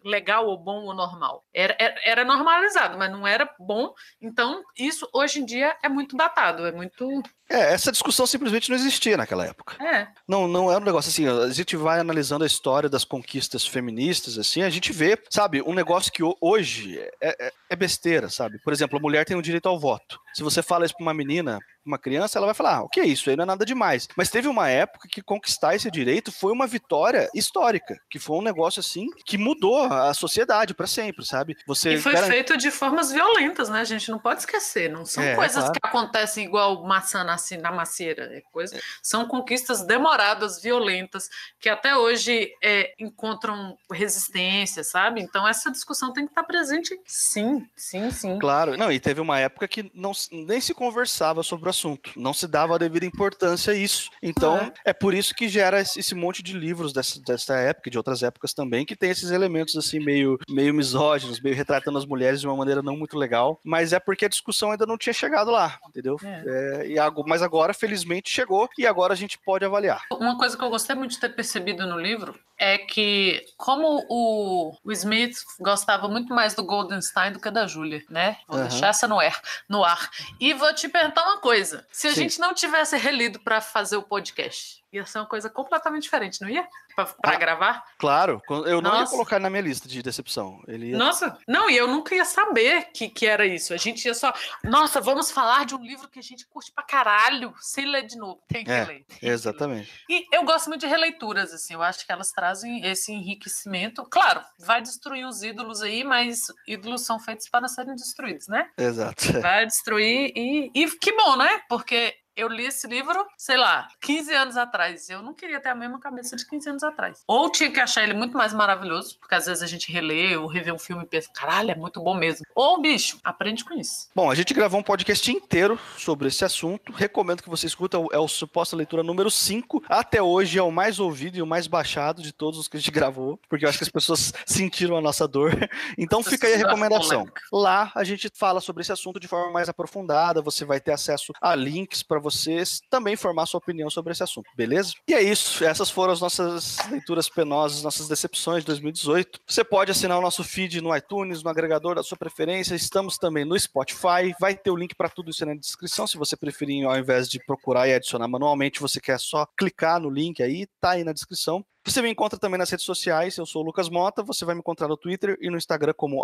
legal, 0.05 0.47
ou 0.47 0.57
bom 0.57 0.85
ou 0.85 0.95
normal, 0.95 1.45
era, 1.53 1.75
era, 1.79 1.95
era, 2.05 2.25
normalizado, 2.25 2.99
mas 2.99 3.11
não 3.11 3.27
era 3.27 3.49
bom. 3.59 3.93
Então, 4.21 4.63
isso 4.79 5.09
hoje 5.13 5.41
em 5.41 5.45
dia 5.45 5.77
é 5.83 5.89
muito 5.89 6.17
datado, 6.17 6.67
é 6.67 6.73
muito. 6.73 7.23
É, 7.49 7.73
essa 7.73 7.93
discussão 7.93 8.27
simplesmente 8.27 8.71
não 8.71 8.77
existia 8.77 9.17
naquela 9.17 9.45
época. 9.45 9.83
É. 9.85 10.09
Não, 10.27 10.47
não 10.47 10.71
é 10.71 10.77
um 10.77 10.81
negócio 10.81 11.11
assim, 11.11 11.27
a 11.29 11.53
gente 11.53 11.77
vai 11.77 11.99
analisando 11.99 12.45
a 12.45 12.47
história 12.47 12.89
das 12.89 13.05
conquistas 13.05 13.67
feministas, 13.67 14.39
assim, 14.39 14.63
a 14.63 14.71
gente 14.71 14.93
vê, 14.93 15.19
sabe, 15.31 15.63
um 15.63 15.75
negócio 15.75 16.13
que 16.13 16.23
hoje 16.41 16.99
é, 17.21 17.47
é, 17.47 17.53
é 17.71 17.77
besteira, 17.77 18.29
sabe? 18.29 18.59
Por 18.63 18.73
exemplo, 18.73 18.99
a 18.99 19.03
mulher 19.03 19.25
tem 19.25 19.37
o 19.37 19.43
direito 19.43 19.69
ao 19.69 19.79
voto. 19.79 20.22
Se 20.35 20.43
você 20.43 20.63
fala 20.63 20.85
isso 20.85 20.95
para 20.95 21.05
uma 21.05 21.15
menina, 21.15 21.59
uma 21.85 21.99
criança, 21.99 22.39
ela 22.39 22.47
vai 22.47 22.55
falar: 22.55 22.77
ah, 22.77 22.83
o 22.83 22.89
que 22.89 23.01
é 23.01 23.05
isso? 23.05 23.29
Aí 23.29 23.37
não 23.37 23.43
é 23.43 23.47
nada 23.47 23.65
demais. 23.65 24.09
Mas 24.17 24.31
teve 24.31 24.49
uma 24.49 24.69
época 24.69 25.09
que 25.11 25.23
conquistar 25.23 25.75
esse 25.75 25.91
direito 25.91 26.31
foi 26.31 26.53
uma 26.53 26.67
vitória 26.67 27.29
histórica, 27.35 27.99
que 28.09 28.19
foi 28.19 28.37
um 28.39 28.43
negócio 28.43 28.81
assim 28.81 29.07
que 29.25 29.37
mudou 29.37 29.85
a 29.85 30.15
sociedade 30.15 30.75
para 30.75 30.87
sempre, 30.87 31.25
sabe? 31.25 31.57
Você 31.67 31.95
e 31.95 31.99
foi 32.01 32.17
feito 32.17 32.57
de 32.57 32.71
formas 32.71 33.11
violentas, 33.11 33.69
né? 33.69 33.81
A 33.81 33.85
gente 33.85 34.11
não 34.11 34.19
pode 34.19 34.41
esquecer. 34.41 34.91
Não 34.91 35.05
são 35.05 35.23
é, 35.23 35.35
coisas 35.35 35.65
claro. 35.65 35.73
que 35.73 35.81
acontecem 35.83 36.45
igual 36.45 36.85
maçã 36.85 37.25
nasce 37.25 37.57
na 37.57 37.73
macieira. 37.73 38.25
É 38.37 38.41
coisa... 38.53 38.81
São 39.03 39.27
conquistas 39.27 39.83
demoradas, 39.83 40.61
violentas, 40.61 41.29
que 41.61 41.69
até 41.69 41.97
hoje 41.97 42.53
é, 42.63 42.93
encontram 42.99 43.77
resistência, 43.91 44.85
sabe? 44.85 45.21
Então 45.21 45.47
essa 45.47 45.71
discussão 45.71 46.13
tem 46.13 46.25
que 46.25 46.31
estar 46.31 46.45
presente, 46.45 46.99
sim, 47.07 47.67
sim, 47.77 48.11
sim. 48.11 48.39
Claro, 48.39 48.77
não. 48.77 48.91
E 48.91 49.01
teve 49.01 49.21
uma 49.21 49.39
época 49.39 49.67
que 49.67 49.91
não, 49.95 50.13
nem 50.31 50.61
se 50.61 50.75
conversava 50.75 51.43
sobre 51.43 51.67
o 51.67 51.71
assunto, 51.71 52.13
não 52.17 52.33
se 52.33 52.47
dava 52.47 52.75
a 52.75 52.79
devida 52.79 53.07
importância 53.07 53.73
a 53.73 53.77
isso. 53.77 54.11
Então, 54.23 54.57
é, 54.57 54.73
é 54.87 54.93
por 54.93 55.15
isso 55.15 55.35
que 55.35 55.49
gera 55.49 55.81
esse 55.81 56.15
monte 56.15 56.43
de 56.43 56.53
livros 56.53 56.93
dessa, 56.93 57.21
dessa 57.21 57.55
época, 57.55 57.91
de 57.91 57.99
outras 57.99 58.23
épocas 58.23 58.53
também, 58.53 58.85
que 58.85 58.97
tem 58.97 59.11
esses 59.11 59.31
elementos 59.31 59.77
assim 59.77 59.99
meio, 59.99 60.39
meio 60.49 60.75
misóginos, 60.75 61.41
meio 61.41 61.55
retratando 61.55 61.99
as 61.99 62.07
mulheres 62.07 62.41
de 62.41 62.47
uma 62.47 62.57
maneira 62.57 62.83
não 62.83 62.97
muito 62.97 63.17
legal, 63.17 63.61
mas 63.65 63.93
é 63.93 64.01
porque 64.01 64.25
a 64.25 64.29
discussão 64.29 64.71
ainda 64.71 64.87
não 64.87 64.99
tinha 64.99 65.13
chegado 65.13 65.51
lá, 65.51 65.79
entendeu? 65.89 66.17
É. 66.23 66.43
É, 66.47 66.89
e, 66.89 66.97
mas 67.27 67.43
agora, 67.43 67.75
felizmente, 67.75 68.31
chegou 68.31 68.69
e 68.79 68.87
agora 68.87 69.13
a 69.13 69.17
gente 69.17 69.39
pode 69.39 69.65
avaliar. 69.65 70.03
Uma 70.13 70.37
coisa 70.37 70.57
que 70.57 70.65
eu 70.65 70.71
gostei 70.71 70.95
muito 70.95 71.13
de 71.13 71.21
ter 71.21 71.31
percebido 71.31 71.87
no 71.87 71.99
livro 71.99 72.39
é 72.59 72.79
que, 72.79 73.45
como 73.57 74.07
o, 74.09 74.73
o 74.85 74.93
Smith 74.93 75.37
gostava 75.59 76.07
muito 76.07 76.33
mais 76.33 76.55
do 76.55 76.65
Goldenstein 76.65 77.33
do 77.33 77.41
que 77.41 77.51
da 77.51 77.67
Julia, 77.67 78.03
né? 78.09 78.37
Vou 78.47 78.57
uhum. 78.57 78.69
deixar 78.69 78.89
essa 78.89 79.09
no 79.09 79.19
ar, 79.19 79.41
no 79.69 79.83
ar. 79.83 80.11
E 80.39 80.53
vou 80.55 80.73
te 80.75 80.89
perguntar 80.89 81.23
uma 81.23 81.39
coisa: 81.39 81.87
se 81.91 82.09
a 82.09 82.11
Sim. 82.11 82.23
gente 82.23 82.41
não 82.41 82.55
tivesse 82.55 82.97
relido 82.97 83.41
para 83.41 83.61
fazer 83.61 83.97
o 83.97 84.03
podcast, 84.03 84.83
ia 84.93 85.07
ser 85.07 85.19
uma 85.19 85.27
coisa 85.27 85.49
completamente 85.49 86.05
diferente, 86.05 86.41
não 86.41 86.49
ia? 86.49 86.67
Para 86.95 87.15
ah, 87.23 87.37
gravar? 87.37 87.85
Claro, 87.99 88.43
eu 88.49 88.81
não 88.81 88.91
Nossa. 88.91 89.03
ia 89.03 89.09
colocar 89.09 89.39
na 89.39 89.51
minha 89.51 89.63
lista 89.63 89.89
de 89.89 90.03
decepção. 90.03 90.63
Ele 90.67 90.91
ia... 90.91 90.97
Nossa, 90.97 91.39
não, 91.49 91.71
e 91.71 91.77
eu 91.77 91.89
nunca 91.89 92.15
ia 92.15 92.25
saber 92.25 92.91
que, 92.93 93.09
que 93.09 93.27
era 93.27 93.47
isso. 93.47 93.73
A 93.73 93.77
gente 93.77 94.05
ia 94.05 94.15
só. 94.15 94.33
Nossa, 94.65 95.01
vamos 95.01 95.31
falar 95.31 95.65
de 95.65 95.75
um 95.75 95.83
livro 95.83 96.09
que 96.09 96.19
a 96.19 96.23
gente 96.23 96.47
curte 96.47 96.73
pra 96.73 96.85
caralho, 96.85 97.55
sem 97.61 97.87
ler 97.87 98.07
de 98.07 98.17
novo. 98.17 98.43
Tem 98.49 98.65
que 98.65 98.71
é, 98.71 98.85
ler. 98.85 99.05
Tem 99.05 99.31
exatamente. 99.31 99.91
Que 100.07 100.13
ler. 100.13 100.23
E 100.31 100.37
eu 100.37 100.45
gosto 100.45 100.69
muito 100.69 100.81
de 100.81 100.87
releituras, 100.87 101.53
assim, 101.53 101.75
eu 101.75 101.83
acho 101.83 102.05
que 102.05 102.13
elas 102.13 102.31
trazem 102.31 102.85
esse 102.85 103.13
enriquecimento. 103.13 104.05
Claro, 104.11 104.43
vai 104.59 104.83
destruir 104.83 105.27
os 105.27 105.43
ídolos 105.43 105.83
aí, 105.83 106.05
mas 106.05 106.47
ídolos 106.67 107.05
são 107.05 107.19
feitos 107.19 107.49
para 107.49 107.69
serem 107.69 107.95
destruídos, 107.95 108.49
né? 108.49 108.69
Exato. 108.77 109.33
Vai 109.41 109.67
destruir 109.67 110.33
e, 110.37 110.71
e 110.75 110.91
que 110.91 111.13
bom, 111.13 111.37
né? 111.37 111.61
Porque 111.69 112.15
eu 112.43 112.49
li 112.49 112.67
esse 112.67 112.87
livro, 112.87 113.27
sei 113.37 113.57
lá, 113.57 113.89
15 114.01 114.35
anos 114.35 114.57
atrás. 114.57 115.09
Eu 115.09 115.23
não 115.23 115.33
queria 115.33 115.61
ter 115.61 115.71
a 115.71 115.75
mesma 115.75 115.99
cabeça 115.99 116.37
de 116.37 116.47
15 116.47 116.71
anos 116.71 116.83
atrás. 116.83 117.23
Ou 117.27 117.51
tinha 117.51 117.71
que 117.71 117.81
achar 117.81 118.03
ele 118.03 118.15
muito 118.15 118.37
mais 118.37 118.53
maravilhoso, 118.53 119.19
porque 119.19 119.35
às 119.35 119.47
vezes 119.47 119.63
a 119.63 119.67
gente 119.67 119.91
relê 119.91 120.37
ou 120.37 120.47
revê 120.47 120.73
um 120.73 120.79
filme 120.79 121.05
e 121.05 121.07
pensa, 121.07 121.31
caralho, 121.33 121.71
é 121.71 121.75
muito 121.75 122.01
bom 122.03 122.15
mesmo. 122.15 122.45
Ou, 122.55 122.81
bicho, 122.81 123.19
aprende 123.23 123.65
com 123.65 123.75
isso. 123.75 124.09
Bom, 124.15 124.31
a 124.31 124.35
gente 124.35 124.53
gravou 124.53 124.81
um 124.81 124.83
podcast 124.83 125.31
inteiro 125.31 125.79
sobre 125.97 126.29
esse 126.29 126.45
assunto. 126.45 126.93
Recomendo 126.93 127.43
que 127.43 127.49
você 127.49 127.67
escuta, 127.67 127.97
é 128.13 128.19
o 128.19 128.29
Suposta 128.29 128.77
Leitura 128.77 129.03
número 129.03 129.31
5. 129.31 129.85
Até 129.89 130.23
hoje 130.23 130.59
é 130.59 130.63
o 130.63 130.71
mais 130.71 130.99
ouvido 130.99 131.37
e 131.37 131.43
o 131.43 131.47
mais 131.47 131.67
baixado 131.67 132.23
de 132.23 132.33
todos 132.33 132.59
os 132.59 132.69
que 132.69 132.77
a 132.77 132.81
gente 132.81 132.91
gravou, 132.91 133.39
porque 133.49 133.65
eu 133.65 133.69
acho 133.69 133.79
que 133.79 133.85
as 133.85 133.91
pessoas 133.91 134.33
sentiram 134.47 134.97
a 134.97 135.01
nossa 135.01 135.27
dor. 135.27 135.53
Então 135.99 136.23
fica 136.23 136.47
aí 136.47 136.55
a 136.55 136.57
recomendação. 136.57 137.27
Lá 137.53 137.93
a 137.95 138.03
gente 138.03 138.31
fala 138.35 138.61
sobre 138.61 138.83
esse 138.83 138.93
assunto 138.93 139.21
de 139.21 139.29
forma 139.29 139.53
mais 139.53 139.69
aprofundada, 139.69 140.41
você 140.41 140.65
vai 140.65 140.81
ter 140.81 140.93
acesso 140.93 141.33
a 141.41 141.55
links 141.55 142.03
para 142.03 142.19
vocês 142.33 142.81
também 142.91 143.17
formar 143.17 143.47
sua 143.47 143.59
opinião 143.59 143.91
sobre 143.91 144.13
esse 144.13 144.23
assunto, 144.23 144.51
beleza? 144.57 144.93
E 145.09 145.15
é 145.15 145.23
isso, 145.23 145.65
essas 145.65 145.91
foram 145.91 146.13
as 146.13 146.21
nossas 146.21 146.79
leituras 146.91 147.29
penosas, 147.29 147.83
nossas 147.83 148.09
decepções 148.09 148.63
de 148.63 148.67
2018. 148.67 149.41
Você 149.47 149.65
pode 149.65 149.91
assinar 149.91 150.19
o 150.19 150.23
nosso 150.23 150.43
feed 150.43 150.81
no 150.81 150.95
iTunes, 150.97 151.43
no 151.43 151.51
agregador 151.51 151.95
da 151.95 152.03
sua 152.03 152.17
preferência, 152.17 152.75
estamos 152.75 153.19
também 153.19 153.45
no 153.45 153.59
Spotify, 153.59 154.35
vai 154.41 154.55
ter 154.55 154.71
o 154.71 154.77
link 154.77 154.95
para 154.95 155.09
tudo 155.09 155.31
isso 155.31 155.45
na 155.45 155.55
descrição, 155.55 156.07
se 156.07 156.17
você 156.17 156.37
preferir, 156.37 156.85
ao 156.85 156.97
invés 156.97 157.29
de 157.29 157.39
procurar 157.45 157.89
e 157.89 157.95
adicionar 157.95 158.29
manualmente, 158.29 158.81
você 158.81 159.01
quer 159.01 159.19
só 159.19 159.47
clicar 159.57 160.01
no 160.01 160.11
link 160.11 160.43
aí, 160.43 160.67
tá 160.81 160.91
aí 160.91 161.05
na 161.05 161.13
descrição. 161.13 161.65
Você 161.85 162.01
me 162.01 162.09
encontra 162.09 162.39
também 162.39 162.59
nas 162.59 162.71
redes 162.71 162.87
sociais, 162.87 163.37
eu 163.37 163.45
sou 163.45 163.63
o 163.63 163.65
Lucas 163.65 163.89
Mota, 163.89 164.23
você 164.23 164.45
vai 164.45 164.55
me 164.55 164.61
encontrar 164.61 164.87
no 164.87 164.97
Twitter 164.97 165.37
e 165.41 165.51
no 165.51 165.57
Instagram 165.57 165.93
como 165.97 166.23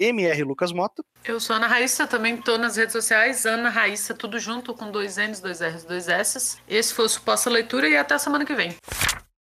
mrlucasmota. 0.00 1.04
Eu 1.24 1.38
sou 1.38 1.56
Ana 1.56 1.66
Raíssa, 1.66 2.06
também 2.06 2.36
estou 2.36 2.56
nas 2.56 2.76
redes 2.76 2.92
sociais, 2.92 3.44
Ana 3.44 3.68
Raíssa, 3.68 4.14
tudo 4.14 4.38
junto 4.38 4.72
com 4.72 4.90
dois 4.90 5.16
N's, 5.16 5.40
dois 5.40 5.60
R's, 5.60 5.84
dois 5.84 6.08
S's. 6.08 6.58
Esse 6.66 6.94
foi 6.94 7.04
o 7.04 7.08
Suposta 7.08 7.50
Leitura 7.50 7.86
e 7.86 7.96
até 7.96 8.16
semana 8.16 8.46
que 8.46 8.54
vem. 8.54 8.74